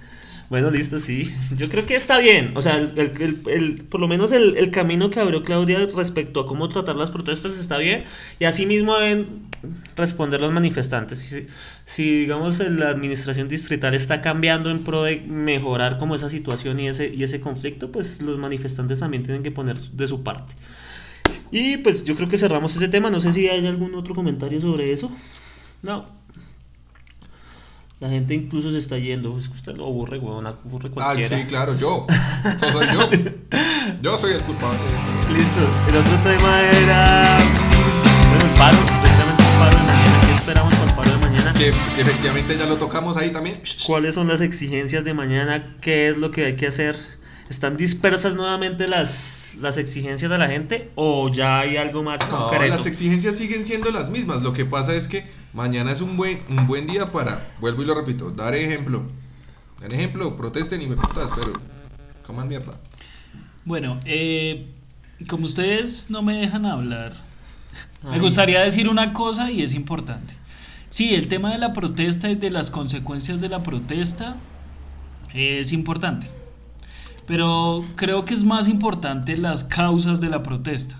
[0.49, 1.34] Bueno, listo, sí.
[1.58, 2.51] Yo creo que está bien.
[2.56, 6.47] O sea, el, el- el- por lo menos el camino que abrió Claudia respecto a
[6.47, 8.03] cómo tratar las protestas está bien.
[8.39, 9.47] Y así mismo deben
[9.95, 11.19] responder los manifestantes.
[11.19, 11.47] Si,
[11.86, 16.88] si, digamos, la administración distrital está cambiando en pro de mejorar como esa situación y
[16.88, 20.53] ese, y ese conflicto, pues los manifestantes también tienen que poner de su parte.
[21.51, 23.10] Y pues yo creo que cerramos ese tema.
[23.10, 25.12] No sé si hay algún otro comentario sobre eso.
[25.84, 26.22] No.
[28.04, 29.38] La gente incluso se está yendo.
[29.39, 30.46] Es que usted lo aburre, weón.
[30.46, 31.38] Aburre Ah, cualquiera.
[31.39, 32.06] sí, claro, yo.
[32.62, 33.10] Yo soy yo.
[34.02, 34.78] Yo soy el culpable.
[35.34, 35.62] Listo.
[35.89, 37.38] El otro tema era.
[38.30, 38.78] Bueno, el paro.
[39.02, 40.20] Precisamente el paro de mañana.
[40.28, 41.54] ¿Qué esperamos para el paro de mañana?
[41.54, 41.70] Que
[42.02, 43.62] efectivamente ya lo tocamos ahí también.
[43.86, 45.76] ¿Cuáles son las exigencias de mañana?
[45.80, 46.98] ¿Qué es lo que hay que hacer?
[47.50, 50.92] ¿Están dispersas nuevamente las, las exigencias de la gente?
[50.96, 52.76] ¿O ya hay algo más No, concreto?
[52.76, 54.42] las exigencias siguen siendo las mismas.
[54.42, 57.86] Lo que pasa es que mañana es un buen, un buen día para, vuelvo y
[57.86, 59.04] lo repito, dar ejemplo.
[59.82, 61.54] Dar ejemplo, protesten y me putas, pero
[62.26, 62.74] coman mierda.
[63.66, 64.68] Bueno, eh,
[65.28, 67.13] como ustedes no me dejan hablar,
[68.10, 70.34] me gustaría decir una cosa y es importante.
[70.89, 74.36] Sí, el tema de la protesta y de las consecuencias de la protesta
[75.34, 76.28] es importante.
[77.25, 80.99] Pero creo que es más importante las causas de la protesta.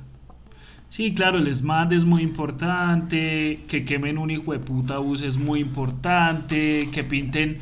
[0.90, 5.38] Sí, claro, el SMAT es muy importante, que quemen un hijo de puta bus es
[5.38, 7.62] muy importante, que pinten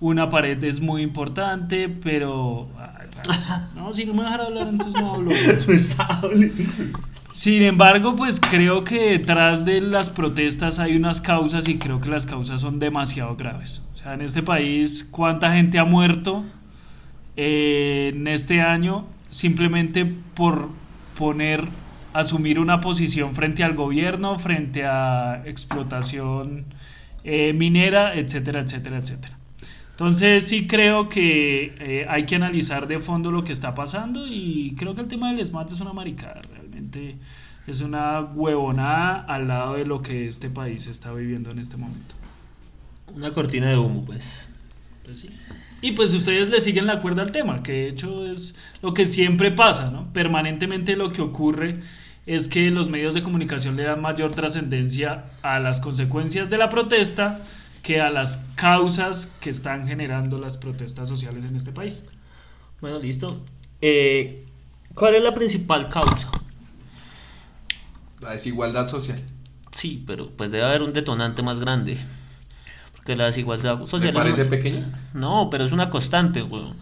[0.00, 2.68] una pared es muy importante, pero...
[3.74, 5.30] no, si no me dejan hablar, entonces no hablo.
[7.34, 12.08] Sin embargo, pues creo que detrás de las protestas hay unas causas y creo que
[12.08, 13.82] las causas son demasiado graves.
[13.94, 16.44] O sea, en este país, ¿cuánta gente ha muerto
[17.42, 20.68] eh, en este año simplemente por
[21.16, 21.64] poner,
[22.12, 26.66] asumir una posición frente al gobierno, frente a explotación
[27.24, 29.38] eh, minera, etcétera, etcétera, etcétera?
[29.92, 34.74] Entonces sí creo que eh, hay que analizar de fondo lo que está pasando y
[34.76, 37.16] creo que el tema del SMAT es una maricada, realmente
[37.66, 42.14] es una huevonada al lado de lo que este país está viviendo en este momento.
[43.14, 44.46] Una cortina de humo, pues.
[45.04, 45.30] Pues sí.
[45.82, 49.06] Y pues ustedes le siguen la cuerda al tema, que de hecho es lo que
[49.06, 50.12] siempre pasa, ¿no?
[50.12, 51.80] Permanentemente lo que ocurre
[52.26, 56.68] es que los medios de comunicación le dan mayor trascendencia a las consecuencias de la
[56.68, 57.40] protesta
[57.82, 62.04] que a las causas que están generando las protestas sociales en este país.
[62.80, 63.40] Bueno, listo.
[63.80, 64.46] Eh,
[64.94, 66.30] ¿Cuál es la principal causa?
[68.20, 69.22] La desigualdad social.
[69.70, 71.98] Sí, pero pues debe haber un detonante más grande.
[73.00, 75.00] Porque la desigualdad ¿Te social es parece una- pequeña?
[75.14, 76.76] No, pero es una constante, weón.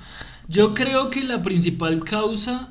[0.48, 2.70] Yo creo que la principal causa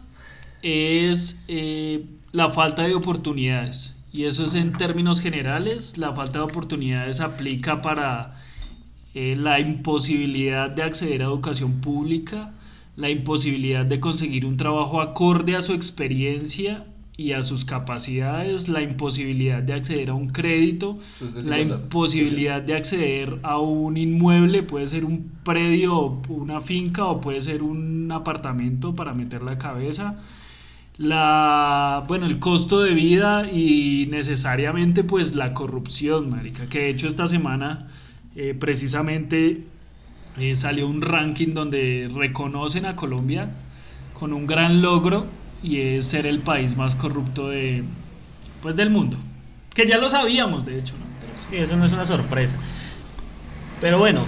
[0.62, 3.95] es eh, la falta de oportunidades.
[4.12, 5.97] Y eso es en términos generales.
[5.97, 8.36] La falta de oportunidades aplica para
[9.13, 12.51] eh, la imposibilidad de acceder a educación pública,
[12.95, 16.83] la imposibilidad de conseguir un trabajo acorde a su experiencia
[17.19, 20.99] y a sus capacidades, la imposibilidad de acceder a un crédito,
[21.43, 27.41] la imposibilidad de acceder a un inmueble, puede ser un predio, una finca o puede
[27.41, 30.19] ser un apartamento para meter la cabeza.
[30.99, 37.08] La, bueno, el costo de vida y necesariamente pues la corrupción, marica, que de hecho
[37.08, 37.88] esta semana
[38.36, 39.63] eh, precisamente
[40.39, 43.49] eh, salió un ranking donde reconocen a Colombia
[44.13, 45.25] con un gran logro
[45.61, 47.83] y es ser el país más corrupto de,
[48.61, 49.17] pues, del mundo.
[49.73, 51.05] Que ya lo sabíamos, de hecho, ¿no?
[51.19, 51.47] Pero sí.
[51.51, 52.57] Sí, eso no es una sorpresa.
[53.79, 54.25] Pero bueno,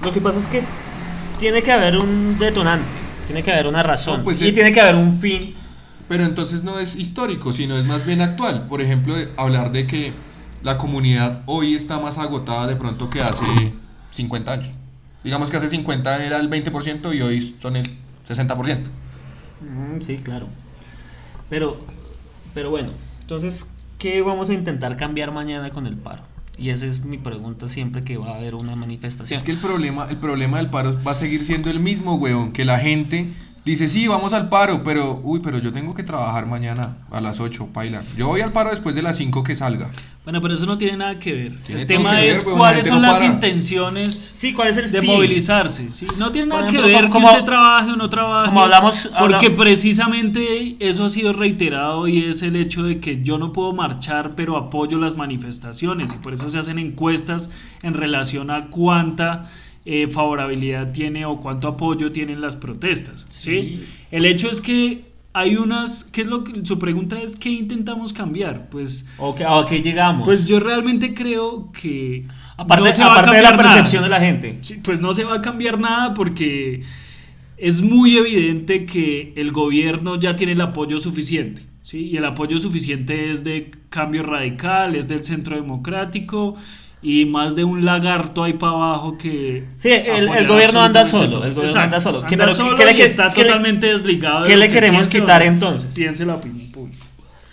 [0.00, 0.62] lo que pasa es que
[1.38, 4.72] tiene que haber un detonante, tiene que haber una razón No, pues, y eh, tiene
[4.72, 5.54] que haber un fin.
[6.08, 8.66] Pero entonces no es histórico, sino es más bien actual.
[8.68, 10.12] Por ejemplo, de- hablar de que
[10.62, 13.44] la comunidad hoy está más agotada de pronto que hace
[14.10, 14.68] 50 años.
[15.24, 17.84] Digamos que hace 50 era el 20% y hoy son el
[18.24, 18.90] 60%.
[20.00, 20.48] Sí, claro.
[21.48, 21.80] Pero,
[22.54, 22.90] pero bueno,
[23.20, 26.22] entonces, ¿qué vamos a intentar cambiar mañana con el paro?
[26.58, 29.36] Y esa es mi pregunta siempre que va a haber una manifestación.
[29.36, 32.52] Es que el problema, el problema del paro va a seguir siendo el mismo, weón.
[32.52, 33.28] Que la gente
[33.64, 37.40] dice, sí, vamos al paro, pero, uy, pero yo tengo que trabajar mañana a las
[37.40, 38.02] 8, paila.
[38.16, 39.90] Yo voy al paro después de las 5 que salga.
[40.26, 41.52] Bueno, pero eso no tiene nada que ver.
[41.68, 45.00] El tema ver, es la cuáles son no las intenciones Sí, ¿cuál es el de
[45.00, 45.08] fin?
[45.10, 45.88] movilizarse.
[45.92, 46.04] ¿sí?
[46.18, 48.48] No tiene nada ejemplo, que ver como- que usted trabaje o no trabaje.
[48.48, 53.22] como hablamos- Porque habla- precisamente eso ha sido reiterado y es el hecho de que
[53.22, 56.12] yo no puedo marchar, pero apoyo las manifestaciones.
[56.12, 57.50] Y por eso se hacen encuestas
[57.84, 59.48] en relación a cuánta
[59.88, 63.24] eh, favorabilidad tiene o cuánto apoyo tienen las protestas.
[63.30, 63.50] ¿sí?
[63.78, 63.86] Sí.
[64.10, 65.04] El hecho es que
[65.38, 66.04] hay unas.
[66.04, 68.68] ¿Qué es lo que, su pregunta es: ¿qué intentamos cambiar?
[68.70, 69.06] Pues.
[69.18, 70.24] ¿O qué- a qué llegamos?
[70.24, 72.24] Pues yo realmente creo que
[72.56, 73.62] aparte no se va a de la cambiar nada.
[73.74, 74.58] percepción de la gente.
[74.62, 76.82] Sí, pues no se va a cambiar nada porque
[77.58, 81.62] es muy evidente que el gobierno ya tiene el apoyo suficiente.
[81.82, 81.98] ¿sí?
[82.10, 86.56] Y el apoyo suficiente es de cambio radical, es del centro democrático
[87.02, 89.64] y más de un lagarto ahí para abajo que...
[89.78, 92.20] Sí, el- gobierno anda solo, el gobierno Exacto, anda solo.
[92.26, 94.40] ¿Qué- anda pero qué- solo qué le y que- está qué le- totalmente desligado.
[94.42, 95.94] de qué lo le que queremos piense quitar entonces?
[95.94, 97.04] Piense la opinión pública.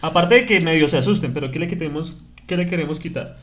[0.01, 3.37] Aparte de que medio se asusten, pero ¿qué le queremos, qué le queremos quitar?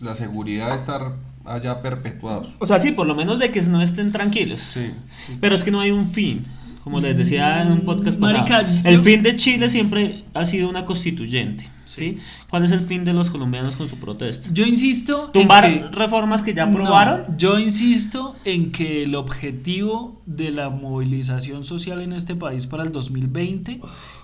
[0.00, 1.12] La seguridad de estar
[1.44, 2.48] allá perpetuados.
[2.58, 4.60] O sea, sí, por lo menos de que no estén tranquilos.
[4.60, 4.92] Sí.
[5.40, 6.44] Pero es que no hay un fin.
[6.84, 8.38] Como les decía en un podcast pasado.
[8.38, 11.68] Marica, el yo- fin de Chile siempre ha sido una constituyente.
[12.00, 12.16] ¿Sí?
[12.48, 14.48] ¿Cuál es el fin de los colombianos con su protesta?
[14.52, 15.26] Yo insisto...
[15.34, 17.36] en ¿Tumbar que- reformas que ya No, aprobaron?
[17.38, 22.92] yo insisto en que el objetivo de la movilización social en este país para el
[22.92, 23.80] 2020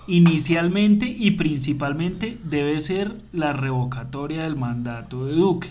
[0.07, 5.69] inicialmente y principalmente debe ser la revocatoria del mandato de Duque.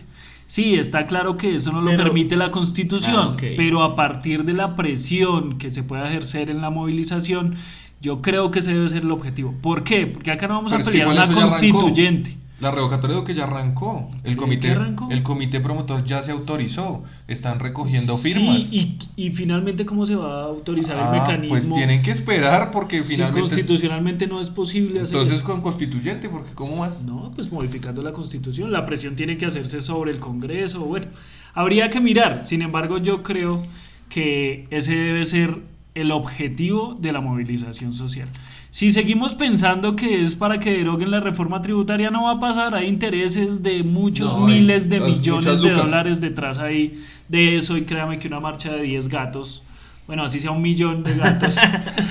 [0.49, 4.45] Sí, está claro que eso no lo Pero- permite la constitución, Ah, pero a partir
[4.45, 7.57] de la presión que se puede ejercer en la movilización,
[8.01, 9.55] yo creo que ese debe ser el objetivo.
[9.63, 10.07] ¿Por qué?
[10.07, 11.41] Porque acá no vamos Pero a pelear una arrancó.
[11.41, 12.37] constituyente.
[12.59, 14.11] La revocatoria de que ya arrancó.
[14.25, 15.09] El ¿Qué comité, arrancó?
[15.11, 17.05] el comité promotor ya se autorizó.
[17.29, 18.63] Están recogiendo firmas.
[18.69, 21.51] Sí, y, y finalmente, ¿cómo se va a autorizar Ah, el mecanismo?
[21.51, 23.41] Pues tienen que esperar porque si finalmente.
[23.51, 25.45] constitucionalmente no es posible hacer Entonces eso.
[25.47, 27.03] con constituyente, porque ¿cómo más?
[27.03, 28.73] No, pues modificando la constitución.
[28.73, 30.81] La presión tiene que hacerse sobre el Congreso.
[30.81, 31.09] Bueno,
[31.53, 32.47] habría que mirar.
[32.47, 33.67] Sin embargo, yo creo
[34.09, 35.59] que ese debe ser
[35.97, 38.29] el objetivo de la movilización social.
[38.71, 42.75] Si seguimos pensando que es para que deroguen la reforma tributaria, no va a pasar.
[42.75, 47.77] Hay intereses de muchos No, miles de millones de dólares detrás ahí de eso.
[47.79, 49.63] Y créame que una marcha de 10 gatos,
[50.07, 51.57] bueno, así sea un millón de gatos,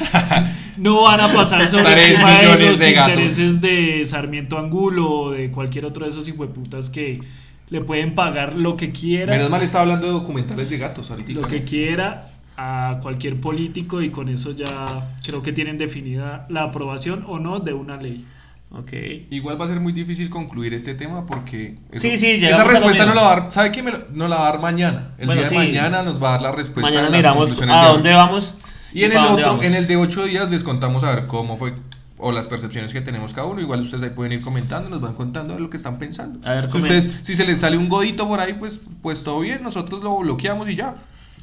[0.78, 3.14] no van a pasar sobre encima de millones los de gatos.
[3.20, 7.22] intereses de Sarmiento Angulo o de cualquier otro de esos hijueputas que
[7.70, 11.42] le pueden pagar lo que quiera, Menos mal estaba hablando de documentales de gatos ahorita.
[11.42, 16.64] lo que quiera a cualquier político y con eso ya creo que tienen definida la
[16.64, 18.26] aprobación o no de una ley.
[18.72, 18.92] Ok.
[19.30, 23.14] Igual va a ser muy difícil concluir este tema porque Sí, sí, esa respuesta no
[23.14, 23.82] la va a dar, ¿sabe qué?
[23.84, 25.12] Me lo- nos la va a dar mañana.
[25.18, 25.56] El Bueno, día sí.
[25.58, 26.90] de mañana nos va a dar la respuesta.
[26.90, 28.54] Mañana miramos a dónde vamos.
[28.94, 29.66] Y en el otro, vamos.
[29.66, 31.74] en el de ocho días les contamos a ver cómo fue
[32.18, 33.60] o las percepciones que tenemos cada uno.
[33.62, 36.40] Igual ustedes ahí pueden ir comentando, nos van contando de lo que están pensando.
[36.48, 39.42] A ver, si, ustedes, si se les sale un godito por ahí, pues, pues todo
[39.42, 40.96] bien, nosotros lo bloqueamos y ya.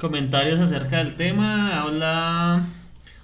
[0.07, 1.79] Comentarios acerca del tema.
[1.79, 2.65] Habla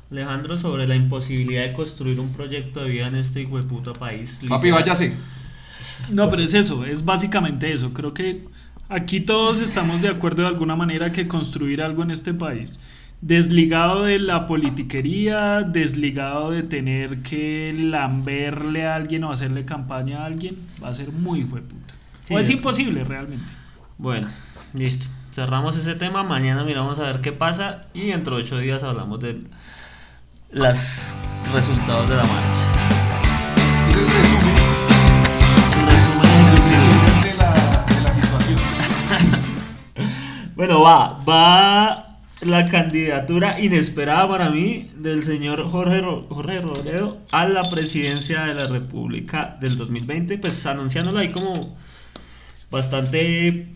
[0.10, 3.92] Alejandro sobre la imposibilidad de construir un proyecto de vida en este hijo de puta
[3.92, 4.39] país.
[4.48, 4.86] Papi, Literal.
[4.86, 5.13] váyase.
[6.10, 7.92] No, pero es eso, es básicamente eso.
[7.94, 8.46] Creo que
[8.88, 12.80] aquí todos estamos de acuerdo de alguna manera que construir algo en este país,
[13.20, 20.28] desligado de la politiquería, desligado de tener que lamberle a alguien o hacerle campaña a
[20.28, 21.94] alguien, va a ser muy hueputa.
[22.22, 23.44] Sí, o es es- imposible realmente.
[23.98, 24.30] Bueno,
[24.74, 25.06] listo.
[25.32, 26.24] Cerramos ese tema.
[26.24, 27.82] Mañana miramos a ver qué pasa.
[27.94, 29.42] Y dentro de ocho días hablamos de
[30.52, 31.13] los
[31.54, 33.80] resultados de la marcha.
[40.56, 42.04] Bueno, va, va
[42.42, 48.56] la candidatura inesperada para mí del señor Jorge, Ro- Jorge Robledo a la presidencia de
[48.56, 51.78] la República del 2020, pues anunciándolo ahí como
[52.70, 53.68] bastante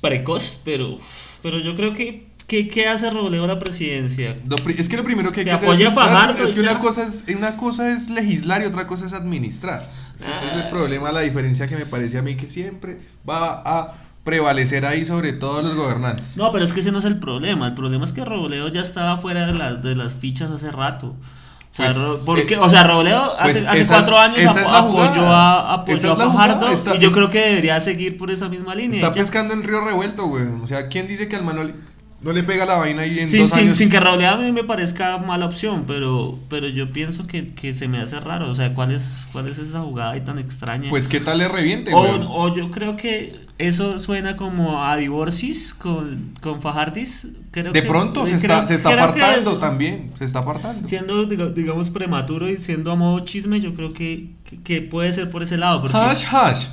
[0.00, 0.98] precoz, pero,
[1.42, 4.36] pero yo creo que, ¿qué hace Robledo a la presidencia?
[4.76, 7.06] Es que lo primero que hay Que que, hacer es, Fajardo es que una cosa
[7.06, 9.88] es, una cosa es legislar y otra cosa es administrar.
[10.18, 10.70] Ese es el Ah.
[10.70, 15.32] problema, la diferencia que me parece a mí que siempre va a prevalecer ahí sobre
[15.32, 16.36] todos los gobernantes.
[16.36, 17.68] No, pero es que ese no es el problema.
[17.68, 21.16] El problema es que Robledo ya estaba fuera de, las de las fichas hace rato.
[21.80, 22.56] O sea, Pues, Ro- ¿por eh, qué?
[22.56, 25.60] O sea, Robledo pues hace, hace esa cuatro años esa apo- la apoyó jugada.
[25.60, 28.74] a, apoyó a jugada, Fajardo y yo es- creo que debería seguir por esa misma
[28.74, 28.96] línea.
[29.00, 29.20] Está ya.
[29.22, 30.44] pescando en río revuelto, güey.
[30.62, 31.74] O sea, ¿quién dice que al Manuel
[32.22, 33.76] no le pega la vaina y en Sin, dos sin, años.
[33.78, 37.72] sin que Robledo a mí me parezca mala opción, pero, pero yo pienso que, que
[37.72, 38.50] se me hace raro.
[38.50, 40.90] O sea, ¿cuál es, cuál es esa jugada ahí tan extraña?
[40.90, 42.26] Pues qué tal le reviente, o, weón?
[42.28, 47.28] o yo creo que eso suena como a divorcis con, con Fajardis.
[47.50, 50.12] Creo De que- pronto se creo- está, se está apartando también.
[50.18, 50.86] Se está apartando.
[50.88, 54.30] Siendo, diga- digamos, prematuro y siendo a modo chisme, yo creo que,
[54.64, 55.82] que, puede ser por ese lado.
[55.82, 56.66] Porque, Hash, hash.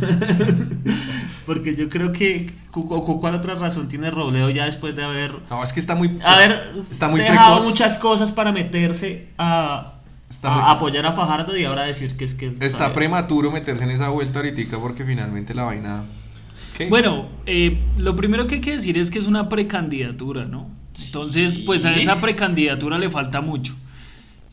[1.46, 2.50] porque yo creo que.
[2.70, 5.80] cu- cu- cu- ¿Cuál otra razón tiene Robledo ya después de haber No, es que
[5.80, 6.18] está muy.
[6.24, 7.68] haber está muy dejado precoz.
[7.70, 9.92] muchas cosas para meterse a,
[10.44, 12.94] apoyar a Fajardo y ahora decir que es que Está sabe.
[12.94, 16.02] prematuro meterse en esa vuelta ahorita porque finalmente la vaina.
[16.76, 16.88] ¿Qué?
[16.88, 20.68] Bueno, eh, lo primero que hay que decir es que es una precandidatura, ¿no?
[21.06, 23.74] Entonces, pues a esa precandidatura le falta mucho.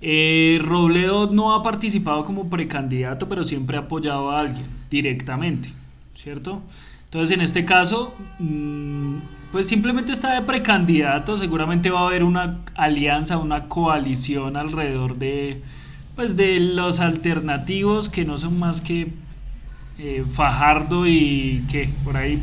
[0.01, 5.73] Eh, Robledo no ha participado como precandidato, pero siempre ha apoyado a alguien directamente,
[6.15, 6.61] ¿cierto?
[7.05, 9.15] Entonces, en este caso, mm,
[9.51, 15.61] pues simplemente está de precandidato, seguramente va a haber una alianza, una coalición alrededor de,
[16.15, 19.11] pues, de los alternativos que no son más que
[19.99, 22.41] eh, Fajardo y que por ahí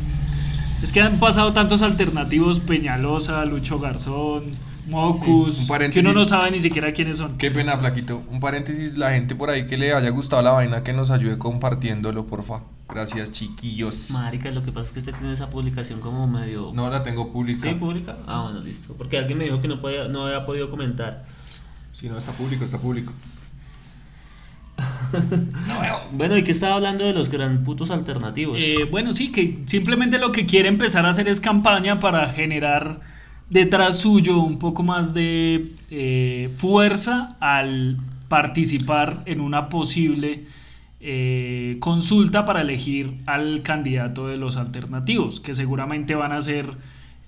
[0.81, 4.43] es que han pasado tantos alternativos Peñalosa, Lucho Garzón,
[4.87, 7.37] Mocus, Sí, un que uno no sabe ni siquiera quiénes son.
[7.37, 8.23] Qué pena, Flaquito.
[8.31, 11.37] Un paréntesis, la gente por ahí que le haya gustado la vaina, que nos ayude
[11.37, 12.61] compartiéndolo, porfa.
[12.87, 14.11] Gracias, chiquillos.
[14.11, 16.71] Marica, lo que pasa es que usted tiene esa publicación como medio.
[16.73, 17.67] No la tengo pública.
[17.67, 18.15] ¿Sí, pública?
[18.27, 18.93] Ah, bueno, listo.
[18.97, 21.25] Porque alguien me dijo que no, podía, no había podido comentar.
[21.91, 23.11] Si no, está público, está público.
[26.11, 28.57] Bueno, ¿y qué estaba hablando de los gran putos alternativos?
[28.59, 33.01] Eh, bueno, sí, que simplemente lo que quiere empezar a hacer es campaña para generar
[33.49, 37.97] detrás suyo un poco más de eh, fuerza al
[38.27, 40.45] participar en una posible
[40.99, 46.71] eh, consulta para elegir al candidato de los alternativos, que seguramente van a ser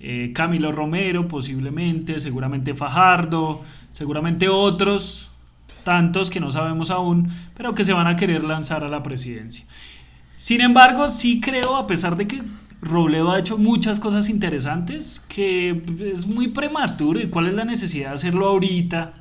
[0.00, 3.62] eh, Camilo Romero, posiblemente, seguramente Fajardo,
[3.92, 5.29] seguramente otros
[5.84, 9.64] tantos que no sabemos aún, pero que se van a querer lanzar a la presidencia.
[10.36, 12.42] Sin embargo, sí creo, a pesar de que
[12.82, 18.10] Robledo ha hecho muchas cosas interesantes, que es muy prematuro y cuál es la necesidad
[18.10, 19.14] de hacerlo ahorita.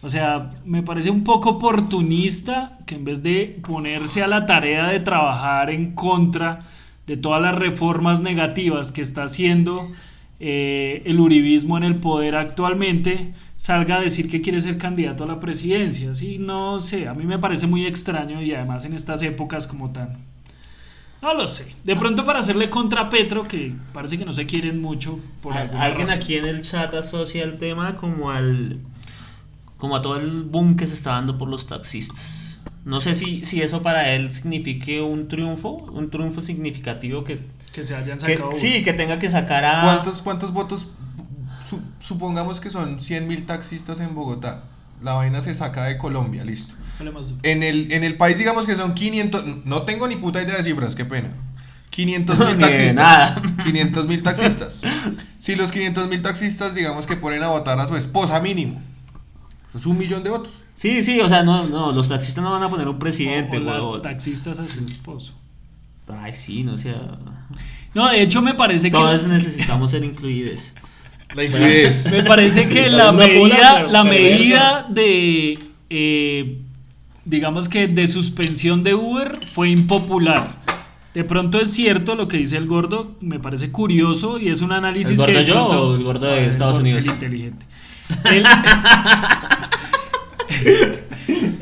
[0.00, 4.88] O sea, me parece un poco oportunista que en vez de ponerse a la tarea
[4.88, 6.60] de trabajar en contra
[7.06, 9.88] de todas las reformas negativas que está haciendo
[10.44, 15.28] eh, el uribismo en el poder actualmente, salga a decir que quiere ser candidato a
[15.28, 16.16] la presidencia.
[16.16, 19.92] Sí, no sé, a mí me parece muy extraño y además en estas épocas como
[19.92, 20.18] tan...
[21.22, 21.72] No lo sé.
[21.84, 25.20] De pronto para hacerle contra a Petro, que parece que no se quieren mucho.
[25.40, 26.10] Por Alguien razón.
[26.10, 28.80] aquí en el chat asocia el tema como al
[29.76, 32.60] como a todo el boom que se está dando por los taxistas.
[32.84, 37.38] No sé si, si eso para él signifique un triunfo, un triunfo significativo que,
[37.72, 38.52] Que se hayan que- sacado.
[38.52, 40.88] sí, que tenga que sacar a ¿Cuántos, cuántos votos?
[41.68, 44.64] Su- supongamos que son 100 mil taxistas en Bogotá.
[45.02, 46.74] La vaina se saca de Colombia, listo.
[47.42, 49.44] En el, en el país, digamos que son 500.
[49.64, 51.28] No tengo ni puta idea de cifras, qué pena.
[51.90, 52.94] 500 Ni mil taxistas.
[52.94, 53.42] nada.
[53.64, 54.82] 500 mil taxistas.
[55.38, 58.80] Si los 500 mil taxistas, digamos que ponen a votar a su esposa mínimo,
[59.74, 60.52] es un millón de votos.
[60.76, 63.60] Sí, sí, o sea, no, no, los taxistas no van a poner un presidente, O
[63.60, 64.02] las huevón.
[64.02, 65.34] taxistas a su esposo.
[66.20, 67.00] Ay, sí, no sea.
[67.94, 70.72] No, de hecho me parece que Todos necesitamos ser incluidos.
[71.34, 72.10] La incluidez.
[72.10, 75.58] me parece que La medida, la medida de
[75.90, 76.58] eh,
[77.24, 80.60] digamos que de suspensión de Uber fue impopular.
[81.14, 84.72] De pronto es cierto lo que dice el gordo, me parece curioso y es un
[84.72, 87.04] análisis ¿El gordo que de yo pronto- o el gordo de Estados gordo, Unidos?
[87.04, 87.66] El inteligente.
[88.24, 88.44] El,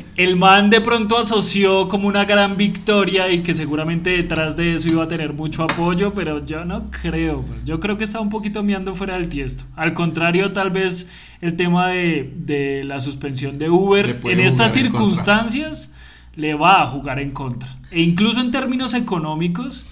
[0.23, 4.87] el man de pronto asoció como una gran victoria y que seguramente detrás de eso
[4.89, 7.41] iba a tener mucho apoyo, pero yo no creo.
[7.41, 7.63] pues.
[7.65, 9.63] Yo creo que está un poquito meando fuera del tiesto.
[9.75, 11.09] Al contrario, tal vez
[11.41, 15.95] el tema de, de la suspensión de Uber en estas en circunstancias
[16.35, 17.77] le va a jugar en contra.
[17.89, 19.85] E incluso en términos económicos,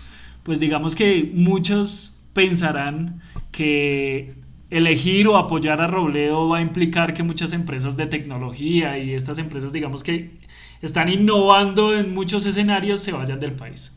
[0.44, 3.22] pues digamos que muchos pensarán
[3.52, 4.36] que
[4.70, 9.38] elegir o apoyar a Robledo va a implicar que muchas empresas de tecnología y estas
[9.40, 10.38] empresas, digamos que
[10.82, 13.92] están innovando en muchos escenarios, se vayan del país.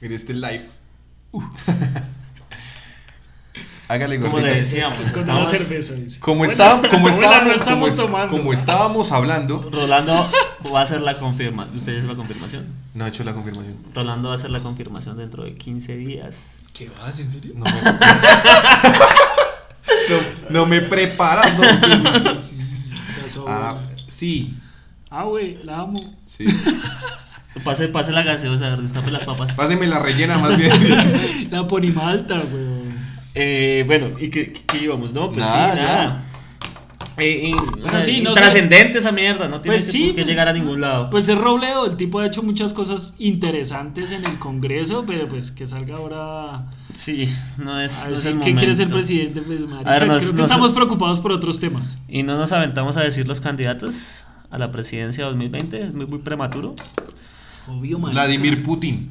[0.00, 0.62] Mire este live.
[3.90, 6.20] Hágale Como le decíamos, Es con estamos- una cerveza, dice.
[6.20, 8.36] Como, Bueno, está- como, bueno, estábamos, no estamos como, es- tomando.
[8.36, 9.70] como estábamos hablando.
[9.72, 10.30] Rolando
[10.74, 11.74] va a hacer la confirmación.
[11.78, 12.66] ¿Usted hizo la confirmación?
[12.94, 13.78] No he hecho la confirmación.
[13.94, 16.56] Rolando va a hacer la confirmación dentro de 15 días.
[16.74, 17.18] ¿Qué vas?
[17.18, 17.52] ¿En serio?
[17.56, 17.98] No me, no,
[20.50, 21.52] no me preparas.
[23.36, 23.44] no.
[23.46, 23.78] Ah,
[24.08, 24.54] sí.
[25.10, 26.14] Ah, güey, la amo.
[26.26, 26.44] Sí.
[27.64, 29.52] Pase, pase la gaseosa, destape las papas.
[29.54, 30.70] Páseme la rellena más bien.
[31.50, 32.88] La ponimalta, güey.
[33.34, 35.12] Eh, bueno, ¿y qué, qué- qué íbamos?
[35.12, 35.82] No, pues Nada, sí, ya.
[35.86, 36.22] nada.
[37.18, 40.26] Eh, y- o sea, sí, no, trascendente esa mierda, no tiene Pues que, sí, pues-
[40.26, 41.10] llegar a ningún lado.
[41.10, 45.50] Pues es Robledo, el tipo ha hecho muchas cosas interesantes en el Congreso, pero pues
[45.50, 49.40] que salga ahora sí, no es, a no es decir el que quiere ser presidente,
[49.40, 51.98] pues marica, A ver, nos- creo que nos- estamos preocupados por otros temas.
[52.08, 56.18] Y no nos aventamos a decir los candidatos a la presidencia 2020, es muy, muy
[56.20, 56.74] prematuro.
[57.66, 58.22] Obvio, marica.
[58.22, 59.10] Vladimir Putin.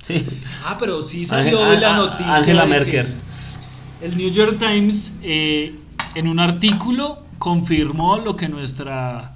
[0.00, 0.24] Sí.
[0.64, 2.34] Ah, pero sí salió hoy la a- a- noticia.
[2.36, 3.06] Angela Merkel.
[4.00, 5.74] El New York Times, eh,
[6.14, 9.34] en un artículo, confirmó lo que nuestra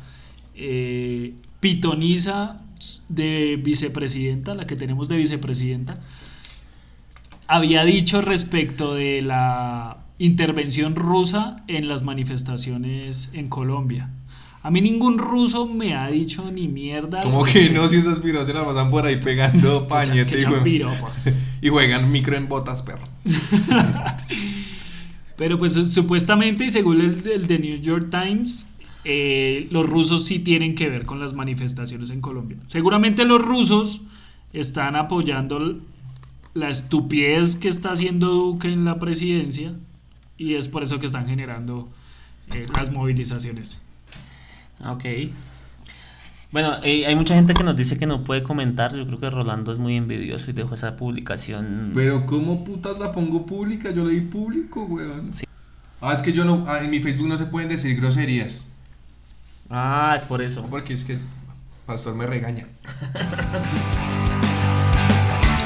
[0.54, 2.60] eh, pitonisa
[3.08, 5.98] de vicepresidenta, la que tenemos de vicepresidenta,
[7.46, 14.10] había dicho respecto de la intervención rusa en las manifestaciones en Colombia.
[14.62, 17.20] A mí ningún ruso me ha dicho ni mierda.
[17.22, 20.64] Como que no, si esas piros se la pasan por ahí pegando pañete y, juegan-
[21.60, 23.04] y juegan micro en botas, perro.
[25.36, 28.68] Pero pues supuestamente y según el, el de New York Times,
[29.04, 32.56] eh, los rusos sí tienen que ver con las manifestaciones en Colombia.
[32.64, 34.00] Seguramente los rusos
[34.52, 35.80] están apoyando
[36.54, 39.74] la estupidez que está haciendo Duque en la presidencia
[40.38, 41.88] y es por eso que están generando
[42.54, 43.80] eh, las movilizaciones.
[44.86, 45.04] Ok.
[46.54, 48.94] Bueno, eh, hay mucha gente que nos dice que no puede comentar.
[48.94, 51.90] Yo creo que Rolando es muy envidioso y dejó esa publicación.
[51.96, 53.90] Pero ¿cómo putas la pongo pública?
[53.90, 55.34] Yo le di público, weón.
[55.34, 55.46] Sí.
[56.00, 58.68] Ah, es que yo no, ah, en mi Facebook no se pueden decir groserías.
[59.68, 60.64] Ah, es por eso.
[60.70, 61.18] Porque es que
[61.86, 62.68] pastor me regaña.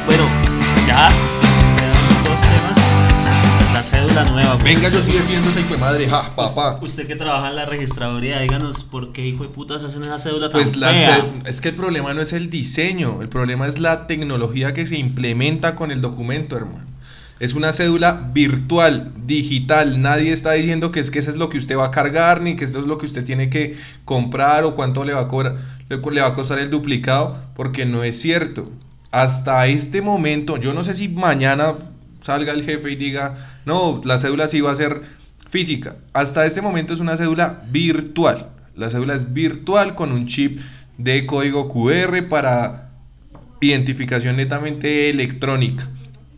[0.07, 0.24] Bueno,
[0.86, 1.11] ya.
[4.09, 4.59] Cédula nueva.
[4.59, 4.64] pues.
[4.64, 6.78] Venga, yo sí defiendo esa hijo de madre, ja, papá.
[6.82, 10.50] Usted que trabaja en la registraduría, díganos por qué hijo de putas hacen esa cédula
[10.50, 11.32] tan Pues la fea.
[11.44, 14.96] es que el problema no es el diseño, el problema es la tecnología que se
[14.98, 16.86] implementa con el documento, hermano.
[17.40, 20.02] Es una cédula virtual, digital.
[20.02, 22.56] Nadie está diciendo que es que eso es lo que usted va a cargar, ni
[22.56, 25.56] que eso es lo que usted tiene que comprar o cuánto le va a cobrar,
[25.88, 28.70] le va a costar el duplicado, porque no es cierto.
[29.12, 31.76] Hasta este momento, yo no sé si mañana
[32.29, 35.01] salga el jefe y diga, no, la cédula sí va a ser
[35.49, 35.97] física.
[36.12, 38.51] Hasta este momento es una cédula virtual.
[38.76, 40.61] La cédula es virtual con un chip
[40.99, 42.91] de código QR para
[43.62, 45.89] identificación netamente electrónica.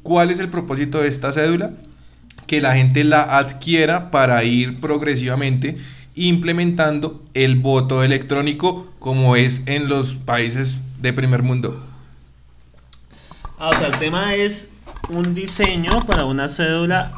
[0.04, 1.72] ¿Cuál es el propósito de esta cédula?
[2.46, 5.76] Que la gente la adquiera para ir progresivamente
[6.14, 11.84] implementando el voto electrónico como es en los países de primer mundo.
[13.58, 14.72] Ah, o sea, el tema es
[15.10, 17.12] un diseño para una cédula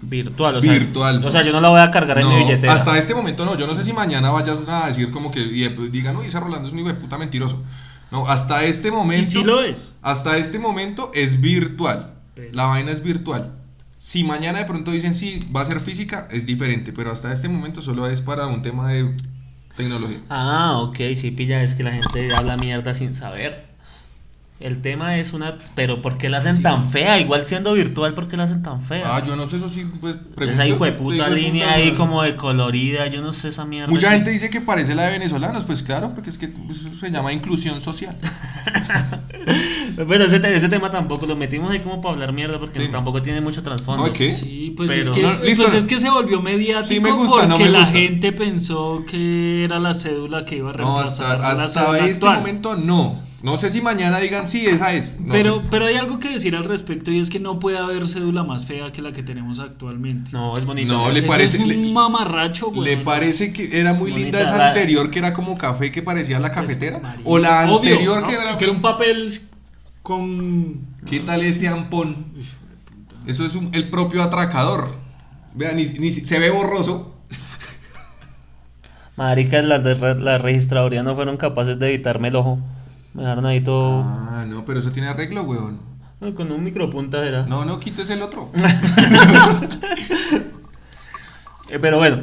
[0.00, 0.56] virtual.
[0.56, 1.24] O sea, Virtual.
[1.24, 2.74] O sea, yo no la voy a cargar en mi No, billetera.
[2.74, 3.56] hasta este momento no.
[3.56, 6.68] Yo no sé si mañana vayas a decir como que y digan, uy, ese Rolando
[6.68, 7.62] es un hijo de puta mentiroso.
[8.10, 9.30] No, hasta este Y momento.
[9.30, 9.94] sí lo es.
[10.02, 12.14] Hasta este momento es virtual.
[12.34, 13.52] Pero- La vaina es virtual.
[13.98, 16.92] Si mañana de pronto dicen sí, va a ser física, es diferente.
[16.92, 19.14] Pero hasta este momento solo es para un tema de
[19.76, 20.18] tecnología.
[20.30, 23.66] Ah, ok, sí, pilla, es que la gente habla mierda sin saber.
[24.60, 25.56] El tema es una...
[25.76, 27.20] Pero ¿por qué la hacen tan fea?
[27.20, 29.02] Igual siendo virtual, ¿por qué la hacen tan fea?
[29.04, 29.86] Ah, yo no sé, eso sí.
[30.00, 33.64] Pues, Esa hijo de puta línea puta, ahí como de colorida, yo no sé esa
[33.64, 33.88] mierda.
[33.88, 36.88] Mucha que- gente dice que parece la de venezolanos, pues claro, porque es que eso
[36.98, 38.16] se llama inclusión social.
[40.06, 42.88] Bueno, ese, ese tema tampoco lo metimos ahí como para hablar mierda porque Sí.
[42.92, 44.12] tampoco tiene mucho trasfondo.
[44.12, 44.32] ¿qué?
[44.32, 45.64] Sí, pues, Pero- es que, No, listo.
[45.64, 49.04] pues es que se volvió mediático Sí me gusta, no porque me la gente pensó
[49.10, 52.38] que era la cédula que iba a No, reemplazar hasta, la hasta este actual.
[52.38, 53.20] momento no.
[53.40, 55.18] No sé si mañana digan sí, esa es.
[55.20, 55.68] No pero, sé.
[55.70, 58.66] pero hay algo que decir al respecto y es que no puede haber cédula más
[58.66, 60.32] fea que la que tenemos actualmente.
[60.32, 60.92] No, es bonito.
[60.92, 62.96] No, le Eso parece- es un le- mamarracho, güey.
[62.96, 66.02] ¿Le parece que era muy Bonita, linda esa la- anterior que era como café que
[66.02, 67.16] parecía la Pues, cafetera?
[67.24, 68.28] o la Obvio, anterior ¿no?
[68.28, 68.58] que era...
[68.58, 69.32] que era un papel
[70.02, 70.80] con...
[71.08, 72.26] ¿Qué tal ese ampón?
[73.28, 74.96] Eso es un- el propio atracador.
[75.54, 77.14] Vean, ni, ni- se ve borroso.
[79.16, 82.58] Maricas, las de la registraduría no fueron capaces de evitarme el ojo.
[83.14, 84.02] Me dejaron ahí todo...
[84.04, 85.80] Ah, no, pero eso tiene arreglo, weón.
[86.20, 87.46] Ay, Con un micropunta era.
[87.46, 88.50] No, no, quites el otro.
[91.70, 92.22] Eh, pero bueno.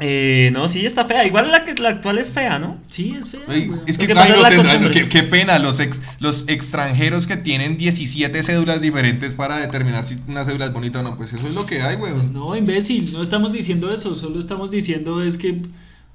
[0.00, 1.24] Eh, no, sí, está fea.
[1.24, 2.78] Igual la, que, la actual es fea, ¿no?
[2.88, 3.42] Sí, es fea.
[3.46, 7.76] Ay, es que, que ay, no tendrán- qué pena, los, ex- los extranjeros que tienen
[7.76, 11.54] 17 cédulas diferentes para determinar si una cédula es bonita o no, pues eso es
[11.54, 12.14] lo que hay, weón.
[12.16, 15.62] Pues no, imbécil, no estamos diciendo eso, solo estamos diciendo es que,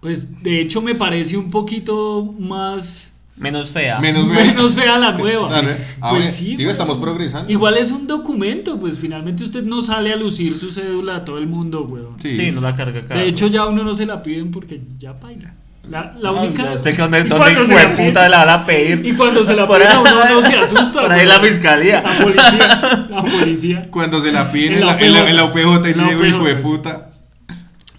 [0.02, 3.14] pues de hecho me parece un poquito más...
[3.40, 4.00] Menos fea.
[4.00, 5.48] Menos, Menos fea la nueva.
[5.62, 6.70] Pues Ah, sí, sí, güey.
[6.70, 7.52] estamos progresando.
[7.52, 11.38] Igual es un documento, pues finalmente usted no sale a lucir su cédula a todo
[11.38, 12.18] el mundo, weón.
[12.22, 12.36] Sí.
[12.36, 13.16] Sí, no la carga acá.
[13.16, 15.54] De hecho ya a uno no se la piden porque ya baila.
[15.90, 16.64] La, la única...
[16.66, 18.50] no, ¿Usted que dónde, y dónde cuando se hijo de la piden- puta la van
[18.50, 19.06] a pedir?
[19.06, 21.02] Y cuando se la piden a uno no se asusta.
[21.02, 22.04] Por ahí la fiscalía.
[22.04, 23.08] La policía.
[23.10, 23.88] La policía.
[23.90, 25.66] Cuando se la piden En la en la, en la OPJ.
[25.66, 26.62] UPJ y dice, hijo de OPJ.
[26.62, 27.10] puta.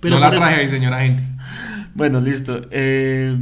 [0.01, 1.25] Pero no la traje ahí, señora gente.
[1.95, 2.61] Bueno, listo.
[2.71, 3.37] Eh,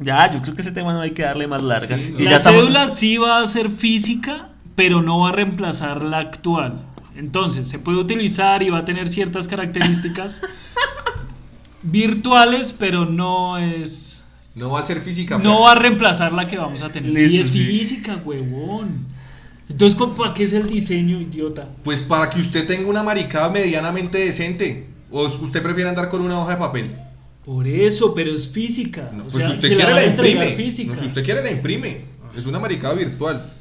[0.00, 2.00] ya, yo creo que ese tema no hay que darle más largas.
[2.00, 5.32] Sí, Y la ya estamos- cédula sí va a ser física, pero no va a
[5.32, 6.82] reemplazar la actual.
[7.16, 10.42] Entonces, se puede utilizar y va a tener ciertas características
[11.82, 14.22] virtuales, pero no es.
[14.54, 15.36] No va a ser física.
[15.36, 17.12] No pero- va a reemplazar la que vamos a tener.
[17.12, 17.64] sí, Listo, es sí.
[17.66, 19.06] física, huevón.
[19.68, 21.68] Entonces, ¿para qué es el diseño, idiota?
[21.82, 24.88] Pues para que usted tenga una maricada medianamente decente.
[25.10, 26.96] O usted prefiere andar con una hoja de papel.
[27.46, 29.08] Por eso, pero es física.
[29.12, 30.56] No, o pues sea, si usted se quiere la imprime.
[30.56, 30.92] física.
[30.94, 32.00] No, si usted quiere la imprime.
[32.36, 33.52] Es una maricada virtual.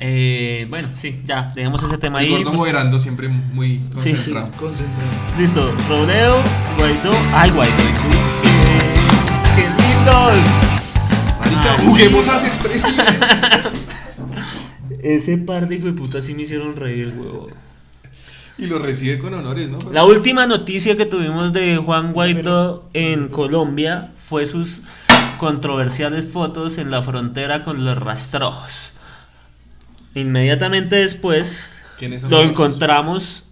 [0.00, 2.42] Eh, bueno, sí, ya, dejemos ese tema El ahí.
[2.42, 4.32] gordo moderando siempre muy Sí, sí.
[4.32, 4.50] concentrado.
[4.58, 5.10] Concentrado.
[5.38, 6.42] Listo, Robledo,
[6.76, 7.12] Guaidó.
[7.32, 7.74] ¡Ay, Guaidó!
[8.42, 10.50] ¡Qué, qué lindos!
[11.40, 11.86] Marica, Ay.
[11.86, 13.72] juguemos a ser presidentes.
[15.02, 17.48] Ese par de hijo de putas sí me hicieron reír, huevo.
[18.58, 19.78] Y lo recibe con honores, ¿no?
[19.92, 24.80] La última noticia que tuvimos de Juan Guaidó en Colombia fue sus
[25.38, 28.92] controversiales fotos en la frontera con los rastrojos.
[30.14, 33.44] Inmediatamente después ¿Quiénes son lo encontramos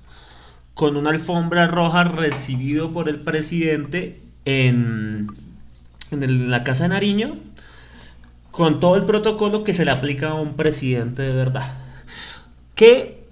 [0.75, 5.29] con una alfombra roja recibido por el presidente en,
[6.11, 7.37] en el- la Casa de Nariño
[8.51, 11.75] con todo el protocolo que se le aplica a un presidente de verdad.
[12.75, 13.26] ¿Qué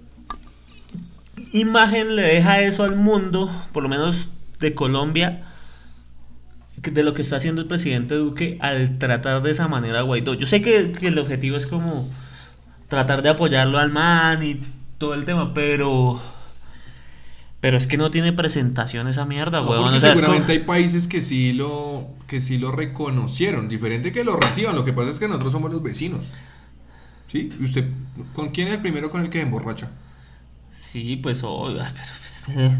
[1.55, 4.29] imagen le deja eso al mundo, por lo menos
[4.59, 5.43] de Colombia,
[6.81, 10.33] de lo que está haciendo el presidente Duque al tratar de esa manera a Guaidó?
[10.33, 12.09] Yo sé que, que el objetivo es como
[12.87, 14.61] tratar de apoyarlo al man y
[14.97, 16.21] todo el tema, pero...
[17.61, 19.93] Pero es que no tiene presentación esa mierda, No, huevón.
[19.95, 24.35] o sea, seguramente hay países que sí lo que sí lo reconocieron, diferente que lo
[24.35, 24.75] reciban.
[24.75, 26.25] Lo que pasa es que nosotros somos los vecinos.
[27.31, 27.51] ¿Sí?
[27.59, 27.89] ¿Y usted
[28.35, 29.89] con quién es el primero con el que se emborracha?
[30.75, 32.71] Sí, pues obvio, ay, pero pues, eh.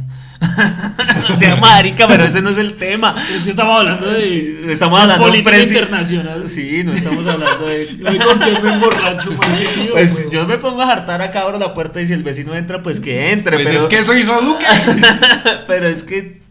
[1.33, 3.15] o sea, marica, pero ese no es el tema.
[3.43, 4.71] Que estamos hablando de.
[4.71, 6.47] Estamos hablando de política presi- internacional.
[6.47, 7.87] Sí, no estamos hablando de.
[8.25, 9.59] Con quién me emborracho más
[9.91, 12.83] Pues yo me pongo a hartar acá, abro la puerta y si el vecino entra,
[12.83, 13.53] pues que entre.
[13.57, 14.65] Pues pero, es que eso hizo Duque.
[15.67, 16.41] pero es que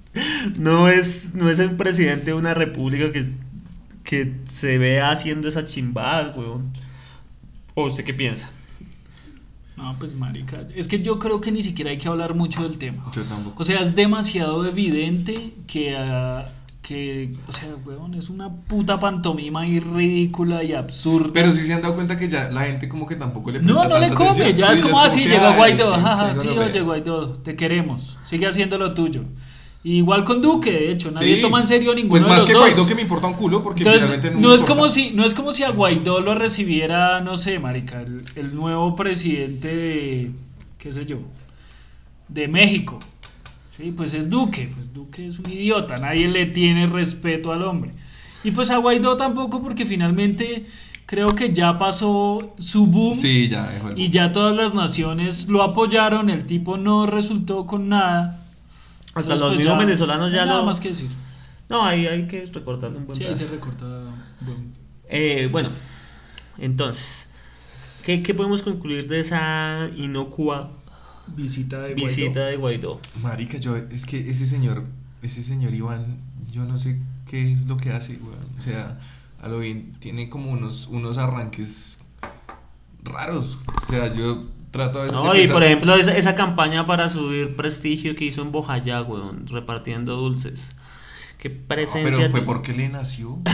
[0.56, 3.26] no es, no es el presidente de una república que,
[4.02, 6.72] que se vea haciendo esas chimbadas, weón.
[7.74, 8.50] ¿O usted qué piensa?
[9.76, 10.66] No, pues marica.
[10.74, 13.04] Es que yo creo que ni siquiera hay que hablar mucho del tema.
[13.12, 13.62] Yo tampoco.
[13.62, 16.48] O sea, es demasiado evidente que, ah,
[16.80, 21.30] que o sea, weón, es una puta pantomima y ridícula y absurda.
[21.32, 23.88] Pero sí se han dado cuenta que ya la gente como que tampoco le no,
[23.88, 24.56] no le come, atención.
[24.56, 26.84] ya Sí, es como así, que, llegó Guaidó, jaja, sí, oye veo.
[26.84, 29.24] Guaidó, te queremos, sigue haciendo lo tuyo.
[29.86, 31.42] Igual con Duque, de hecho, nadie Sí.
[31.42, 32.62] toma en serio ninguno Pues de más los que dos.
[32.62, 34.74] Guaidó que me importa un culo porque Entonces, finalmente no, no, es importa.
[34.80, 38.54] como si, no es como si a Guaidó lo recibiera, no sé, marica, el, el
[38.54, 40.30] nuevo presidente de,
[40.78, 41.18] qué sé yo,
[42.28, 42.98] de México.
[43.76, 47.90] Sí, pues es Duque, pues Duque es un idiota, nadie le tiene respeto al hombre.
[48.42, 50.64] Y pues a Guaidó tampoco porque finalmente
[51.06, 56.30] creo que ya pasó su boom Sí, ya y ya todas las naciones lo apoyaron,
[56.30, 58.40] el tipo no resultó con nada.
[59.14, 61.08] Hasta Entonces, los pues, mismos ya- venezolanos ya no hay nada lo- más que decir.
[61.68, 63.84] No, ahí hay que recortarle un buen Sí, ahí se recorta.
[64.40, 64.60] bueno.
[65.08, 65.70] Eh, bueno,
[66.58, 67.28] entonces,
[68.04, 70.70] ¿qué, qué podemos concluir de esa inocua
[71.28, 72.06] Visita de Guaidó.
[72.06, 73.00] visita de Guaidó?
[73.22, 74.84] Marica, yo, es que ese señor,
[75.22, 76.18] ese señor Iván,
[76.52, 76.98] yo no sé
[77.30, 78.46] qué es lo que hace, weón.
[78.60, 78.98] O sea,
[79.40, 82.02] a lo bien, tiene como unos, unos arranques
[83.02, 83.58] raros.
[83.88, 84.44] O sea, yo
[84.74, 88.52] trato de No, y por ejemplo, esa, esa campaña para subir prestigio que hizo en
[88.52, 90.74] Bojayá, weón, repartiendo dulces.
[91.38, 92.16] Qué No, presencia.
[92.16, 93.38] pero fue porque le nació.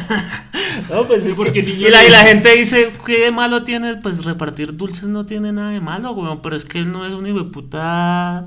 [0.88, 3.30] No, pues Sí, es porque que- niño y, la, y la gente dice, ¿qué de
[3.32, 3.96] malo tiene?
[3.96, 7.12] Pues repartir dulces no tiene nada de malo, weón, pero es que él no es
[7.12, 8.46] un hijo de puta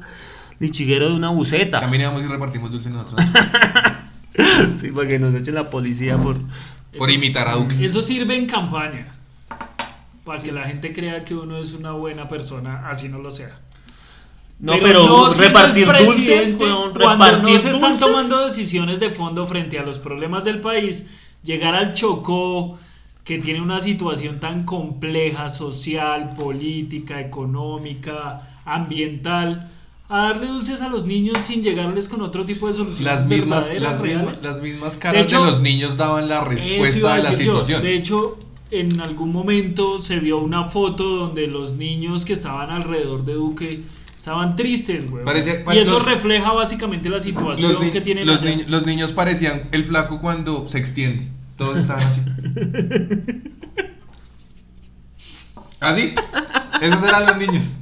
[0.59, 1.82] lichiguero de una buceta.
[1.82, 3.24] También íbamos y repartimos dulces nosotros.
[4.80, 6.38] Sí, para que nos echen la policía por...
[6.97, 7.86] por imitar a Duque.
[7.86, 9.12] Eso sirve en campaña.
[10.24, 13.59] Para que la gente crea que uno es una buena persona, así no lo sea.
[14.59, 17.99] No, pero, no repartir dulces, weón, cuando repartir no se están dulces.
[17.99, 21.07] tomando decisiones de fondo frente a los problemas del país,
[21.43, 22.80] llegar al Chocó,
[23.26, 29.69] que tiene una situación tan compleja, social, política, económica, ambiental,
[30.09, 33.69] a darle dulces a los niños sin llegarles con otro tipo de soluciones Las mismas,
[33.74, 37.32] las, mismas, las mismas caras de, hecho, los niños daban la respuesta a de la
[37.32, 37.38] yo.
[37.38, 37.82] situación.
[37.82, 38.38] De hecho,
[38.80, 43.82] en algún momento se vio una foto donde los niños que estaban alrededor de Duque
[44.17, 45.24] estaban tristes, güey.
[45.26, 48.55] Parecía- Y eso refleja básicamente la situación los, que tienen los, allá.
[48.55, 51.28] ni- los niños parecían el flaco cuando se extiende.
[51.57, 52.21] Todos estaban así.
[55.80, 56.13] ¿Así?
[56.82, 57.78] Esos eran los niños.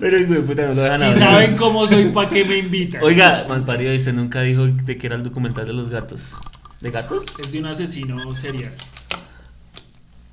[0.00, 1.18] Pero de puta no lo dejan Si hablar.
[1.44, 3.02] saben cómo soy, ¿para qué me invitan?
[3.02, 6.34] Oiga, malparido, usted nunca dijo de que era el documental de los gatos.
[6.80, 7.24] ¿De gatos?
[7.42, 8.74] Es de un asesino serial.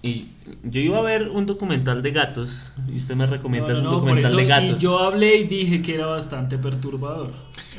[0.06, 0.28] Y
[0.64, 3.84] yo iba a ver un documental de gatos y usted me recomienda No, no, un
[3.86, 4.82] no, por documental eso, de y gatos.
[4.82, 7.32] yo hablé y dije que era bastante perturbador.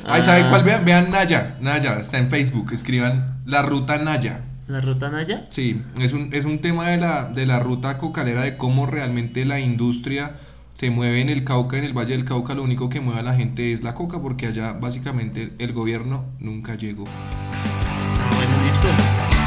[0.03, 0.63] Ay, ¿sabe Ah, cuál?
[0.63, 1.57] Vean, vean Naya.
[1.61, 2.73] Naya, está en Facebook.
[2.73, 4.43] Escriban la ruta Naya.
[4.67, 5.45] ¿La ruta Naya?
[5.51, 9.45] Sí, es un, es un tema de la, de la ruta cocalera, de cómo realmente
[9.45, 10.37] la industria
[10.73, 12.55] se mueve en el Cauca, en el Valle del Cauca.
[12.55, 16.25] Lo único que mueve a la gente es la coca, porque allá básicamente el gobierno
[16.39, 17.05] nunca llegó.
[17.07, 18.87] Ah, bueno, listo.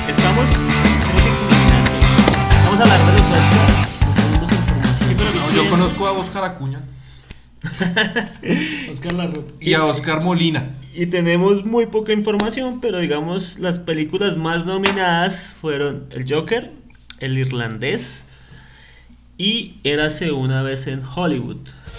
[0.08, 1.67] Estamos.
[2.78, 3.90] Vamos a hablar de los Oscars.
[5.18, 6.80] No yo conozco a Oscar Acuña
[8.88, 10.76] Oscar y a Oscar Molina.
[10.94, 16.72] Y tenemos muy poca información, pero digamos las películas más nominadas fueron El Joker,
[17.18, 18.26] El Irlandés
[19.36, 21.56] y Érase una vez en Hollywood.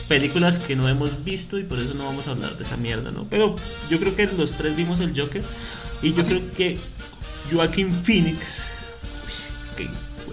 [0.07, 3.11] Películas que no hemos visto y por eso no vamos a hablar de esa mierda,
[3.11, 3.25] ¿no?
[3.25, 3.57] Pero
[3.89, 5.43] yo creo que los tres vimos El Joker
[6.01, 6.29] y yo ¿Ah, sí?
[6.29, 6.77] creo que
[7.51, 8.63] Joaquín Phoenix,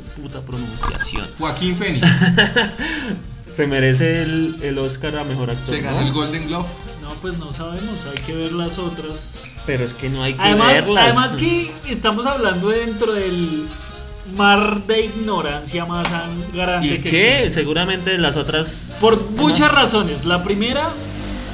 [0.03, 2.07] puta pronunciación, Joaquín Fénix
[3.47, 5.74] se merece el, el Oscar a Mejor Actor.
[5.74, 6.07] se ganó ¿no?
[6.07, 6.66] el Golden Globe.
[7.03, 9.38] No, pues no sabemos, hay que ver las otras.
[9.64, 11.05] Pero es que no hay que Además, verlas.
[11.05, 13.66] además que estamos hablando dentro del
[14.36, 16.09] mar de ignorancia más
[16.53, 17.38] grande ¿Y que qué?
[17.38, 17.61] existe.
[17.61, 18.94] Seguramente las otras.
[19.01, 20.24] Por muchas razones.
[20.24, 20.88] La primera,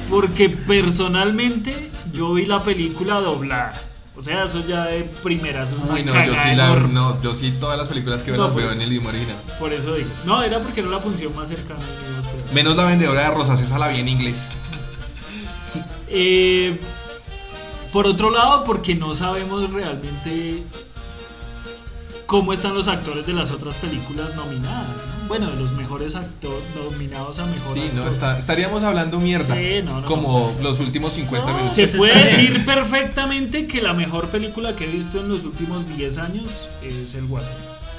[0.09, 3.79] porque personalmente yo vi la película doblada.
[4.15, 6.93] O sea, eso ya de primera, eso es una Uy, no, yo sí, la, enorme.
[6.93, 8.75] no, yo sí todas las películas que veo No, las veo pues.
[8.77, 9.35] en el idioma original.
[9.57, 10.09] Por eso digo.
[10.25, 11.81] No, era porque era la función más cercana.
[12.53, 14.49] Menos la vendedora de rosas, esa la vi en inglés.
[16.15, 16.79] Eh,
[17.91, 20.61] por otro lado, porque no sabemos realmente
[22.27, 24.89] cómo están los actores de las otras películas nominadas.
[25.39, 25.45] ¿No?
[25.45, 29.55] Bueno, de los mejores actores nominados a mejor Sí, no, está- estaríamos hablando mierda.
[29.55, 31.75] Sí, no, no, como los últimos 50 No, minutos.
[31.75, 32.25] Se puede bien.
[32.27, 37.15] decir perfectamente que la mejor película que he visto en los últimos 10 años es
[37.15, 37.51] El Guasón.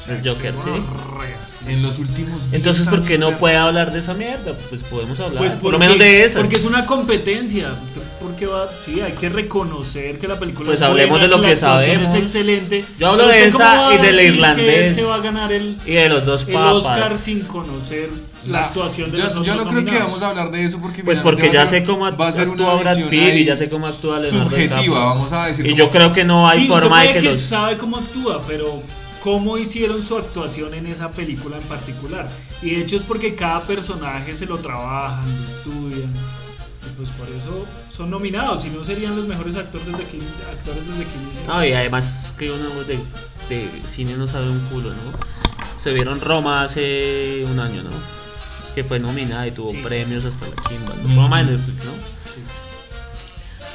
[0.08, 0.70] El Joker, sí.
[1.66, 4.54] En los últimos Entonces, 10 ¿por qué no puede hablar de esa mierda?
[4.68, 5.38] Pues podemos hablar.
[5.38, 6.42] Pues por lo menos de esas.
[6.42, 7.74] Porque es una competencia.
[8.20, 11.38] Porque va, sí, hay que reconocer que la película Pues es hablemos buena, de lo
[11.38, 12.10] la que sabemos.
[12.10, 12.84] Es excelente.
[12.98, 14.96] Yo hablo de esa y del irlandés.
[14.96, 16.74] Se va a ganar el, Y de los dos el papas.
[16.74, 18.10] Oscar sin conocer
[18.46, 20.78] la sea, actuación de yo, los yo no creo que vamos a hablar de eso
[20.78, 23.56] porque Pues porque ya sé cómo va a ser actúa una Brad Pitt y ya
[23.56, 24.92] sé cómo actúa Leonardo subjetiva, DiCaprio.
[24.94, 27.40] vamos a decir Y yo creo que no hay forma de que los.
[27.40, 28.82] sabe cómo actúa, pero
[29.24, 32.26] cómo hicieron su actuación en esa película en particular.
[32.60, 36.12] Y de hecho es porque cada personaje se lo trabajan, lo estudian.
[36.12, 38.62] Y pues por eso son nominados.
[38.62, 41.46] Si no serían los mejores actores desde que, actores desde que inician.
[41.46, 42.98] No, y además es que uno de,
[43.48, 45.00] de cine no sabe un culo, ¿no?
[45.82, 47.90] Se vieron Roma hace un año, ¿no?
[48.74, 50.94] Que fue nominada y tuvo Sí, sí, premios hasta la chimba.
[50.96, 51.08] ¿no?
[51.08, 51.22] Ujú.
[51.22, 51.92] Roma de Netflix, ¿no?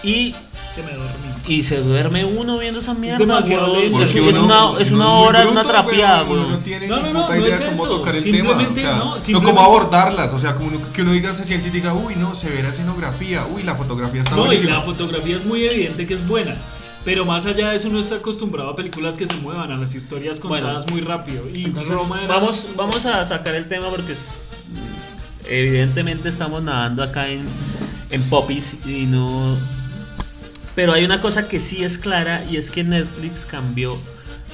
[0.03, 0.35] Y,
[0.79, 1.29] Que me dormí.
[1.47, 3.81] y se duerme uno viendo esa mierda, demasiado weón.
[3.83, 4.03] lento.
[4.03, 6.51] Es, Porque es uno- una, es una hora, es una bruto, trapeada, pero uno weón.
[6.53, 7.97] No tiene No, ni no, no, puta no idea es cómo eso.
[7.97, 8.35] tocar el tema.
[8.37, 10.33] O Simplemente sea, no, no, simplemente- cómo abordarlas.
[10.33, 13.45] O sea, como uno- que uno diga, se siente y diga, uy, no, severa escenografía.
[13.45, 14.75] Uy, la fotografía está No, y buenísima.
[14.77, 16.55] la fotografía es muy evidente que es buena.
[17.05, 19.95] Pero más allá de eso, uno está acostumbrado a películas que se muevan, a las
[19.95, 20.65] historias Bueno.
[20.67, 21.43] contadas muy rápido.
[21.53, 24.41] Y Entonces, Roma era- vamos, vamos a sacar el tema porque es-
[25.47, 27.41] evidentemente estamos nadando acá en,
[28.11, 29.55] en popis y no...
[30.75, 33.97] Pero hay una cosa que sí es clara y es que Netflix cambió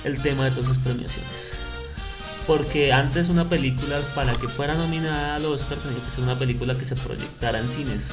[0.04, 1.32] el tema de todas sus premiaciones.
[2.48, 6.76] Porque antes una película para que fuera nominada al Oscar tenía que ser una película
[6.76, 8.04] que se proyectara en cines.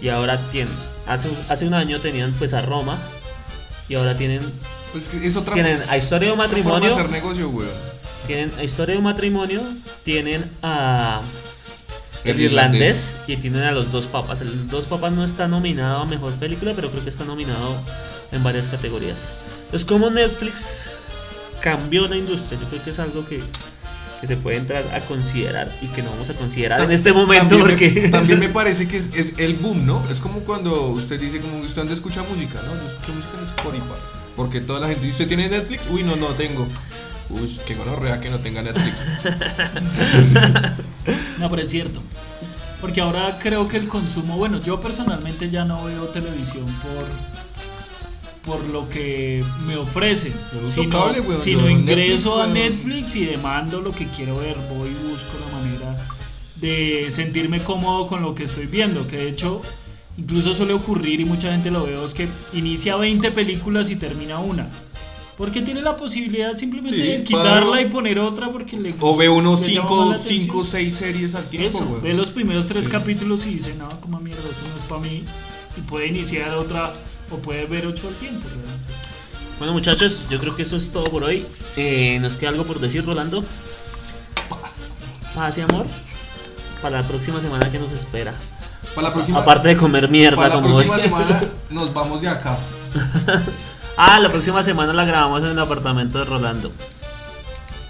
[0.00, 0.72] Y ahora tienen,
[1.06, 2.98] hace, hace un año tenían pues a Roma
[3.88, 4.40] y ahora tienen,
[4.92, 6.88] Pues que es otra tienen a Historia de un forma matrimonio.
[6.88, 7.70] de hacer negocio, weón.
[8.26, 9.62] Tienen a Historia de un matrimonio,
[10.04, 11.20] tienen a
[12.24, 14.40] El, El irlandés, y tienen a los dos papas.
[14.40, 17.76] El dos papas no está nominado a mejor película, pero creo que está nominado
[18.32, 19.32] en varias categorías.
[19.66, 20.90] Entonces, como Netflix
[21.60, 23.42] cambió la industria, yo creo que es algo que,
[24.20, 27.56] que se puede entrar a considerar y que no vamos a considerar en este momento
[27.56, 30.02] también porque Me, también me parece que es, es el boom, ¿no?
[30.10, 32.74] Es como cuando usted dice, como usted anda escucha música, ¿no?
[32.74, 34.00] Yo escucho música en Spotify.
[34.36, 35.90] Porque toda la gente dice, ¿usted tiene Netflix?
[35.90, 36.66] Uy, no, no tengo.
[37.30, 38.96] Uy, qué gonorrea que no tenga Netflix.
[41.38, 42.00] No, pero es cierto.
[42.80, 47.06] Porque ahora creo que el consumo, bueno, yo personalmente ya no veo televisión por
[48.48, 52.52] por lo que me ofrecen, no sino, cable, weón, sino yo ingreso Netflix, a weón.
[52.54, 55.94] Netflix y demando lo que quiero ver, voy y busco la manera
[56.56, 59.60] de sentirme cómodo con lo que estoy viendo, que de hecho
[60.16, 64.38] incluso suele ocurrir y mucha gente lo veo, es que inicia 20 películas y termina
[64.38, 64.66] una.
[65.38, 69.16] Porque tiene la posibilidad simplemente Sí, de quitarla para- y poner otra porque le O
[69.16, 70.40] ve llama 5 más la atención.
[70.40, 72.90] cinco, seis series al tiempo, Eso, ve los primeros tres Sí.
[72.90, 75.22] capítulos y dice, no, como mierda, esto no es para mí.
[75.76, 76.92] Y puede iniciar otra
[77.30, 78.40] o puede ver ocho al tiempo.
[78.48, 78.72] realmente.
[79.58, 81.46] Bueno, muchachos, yo creo que eso es todo por hoy.
[81.76, 83.44] Eh, ¿Nos queda algo por decir, Rolando?
[84.48, 84.98] Paz.
[85.36, 85.86] Paz y amor.
[86.82, 88.34] Para la próxima semana que nos espera.
[88.94, 90.84] Para la próxima, Aparte de comer mierda para la como hoy.
[90.86, 92.58] próxima semana nos vamos de acá.
[93.98, 96.72] ah, la próxima semana la grabamos en el apartamento de Rolando.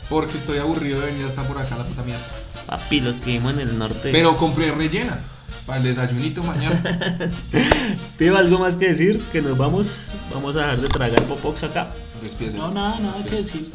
[0.08, 2.24] Porque estoy aburrido de venir hasta por acá, la puta mierda.
[2.66, 4.10] Papi, los que vivimos en el norte.
[4.10, 5.20] Pero compré rellena.
[5.66, 6.82] Para el desayunito mañana.
[8.18, 10.08] Pido algo más que decir, que nos vamos.
[10.32, 11.88] Vamos a dejar de tragar popox acá.
[12.22, 12.56] Despídese.
[12.56, 13.70] No, nada, nada que decir.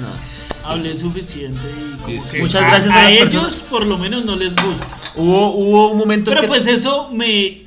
[0.00, 0.68] No.
[0.68, 2.40] Hablé suficiente y como Sí, que.
[2.40, 3.60] Muchas a- gracias a, a las ellos personas.
[3.68, 4.86] por lo menos no les gusta.
[5.14, 6.48] Hubo, hubo un momento Pero que.
[6.48, 7.61] pues eso me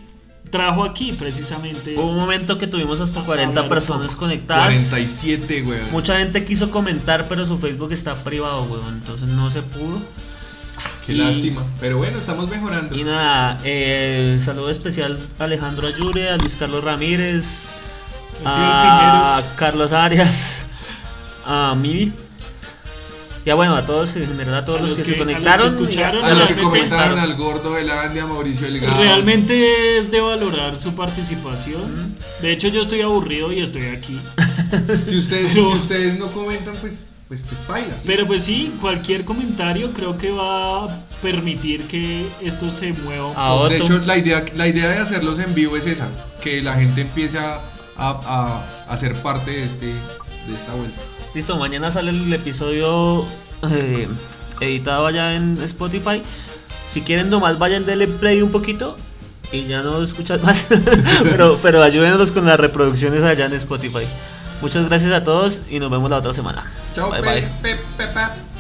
[0.56, 1.96] trajo aquí precisamente.
[1.98, 4.76] Hubo un momento que tuvimos hasta 40 Hablar un personas conectadas.
[4.90, 5.92] 47, weón.
[5.92, 8.94] Mucha gente quiso comentar, pero su Facebook está privado, weón.
[8.96, 10.00] Entonces no se pudo.
[11.06, 11.64] Qué Y- lástima.
[11.80, 12.96] Pero bueno, estamos mejorando.
[12.96, 17.72] Y nada, eh, saludo especial a Alejandro Ayure, a Luis Carlos Ramírez,
[18.44, 20.64] a Carlos Arias,
[21.46, 22.12] a Mimi.
[23.46, 25.26] Ya bueno, a todos, en general a todos A los, los que, que- se a
[25.26, 25.68] los que conectaron.
[25.68, 28.98] escucharon, A los que comentaron al gordo de Landia, a Mauricio Delgado.
[28.98, 32.16] Realmente es de valorar su participación.
[32.42, 34.20] De hecho, yo estoy aburrido y estoy aquí.
[35.08, 37.94] Si ustedes, Pero- si ustedes no comentan, pues, pues, pues baila.
[37.96, 38.04] ¿sí?
[38.06, 43.32] Pero pues sí, cualquier comentario creo que va a permitir que esto se mueva.
[43.36, 43.68] Ah.
[43.70, 46.08] De hecho, la idea, la idea de hacerlos en vivo es esa,
[46.42, 47.62] que la gente empiece a,
[47.96, 48.10] a,
[48.88, 51.00] a, a ser parte de, este, de esta vuelta.
[51.36, 53.26] Listo, mañana sale el episodio
[53.70, 54.08] eh,
[54.62, 56.24] editado allá en Spotify.
[56.90, 58.96] Si quieren nomás vayan denle play un poquito
[59.52, 60.66] y ya no escuchan más.
[61.24, 64.08] pero, pero ayúdenos con las reproducciones allá en Spotify.
[64.62, 66.72] Muchas gracias a todos y nos vemos la otra semana.
[66.96, 67.42] Chao, bye, bye.
[67.62, 68.55] pe, pe, pe.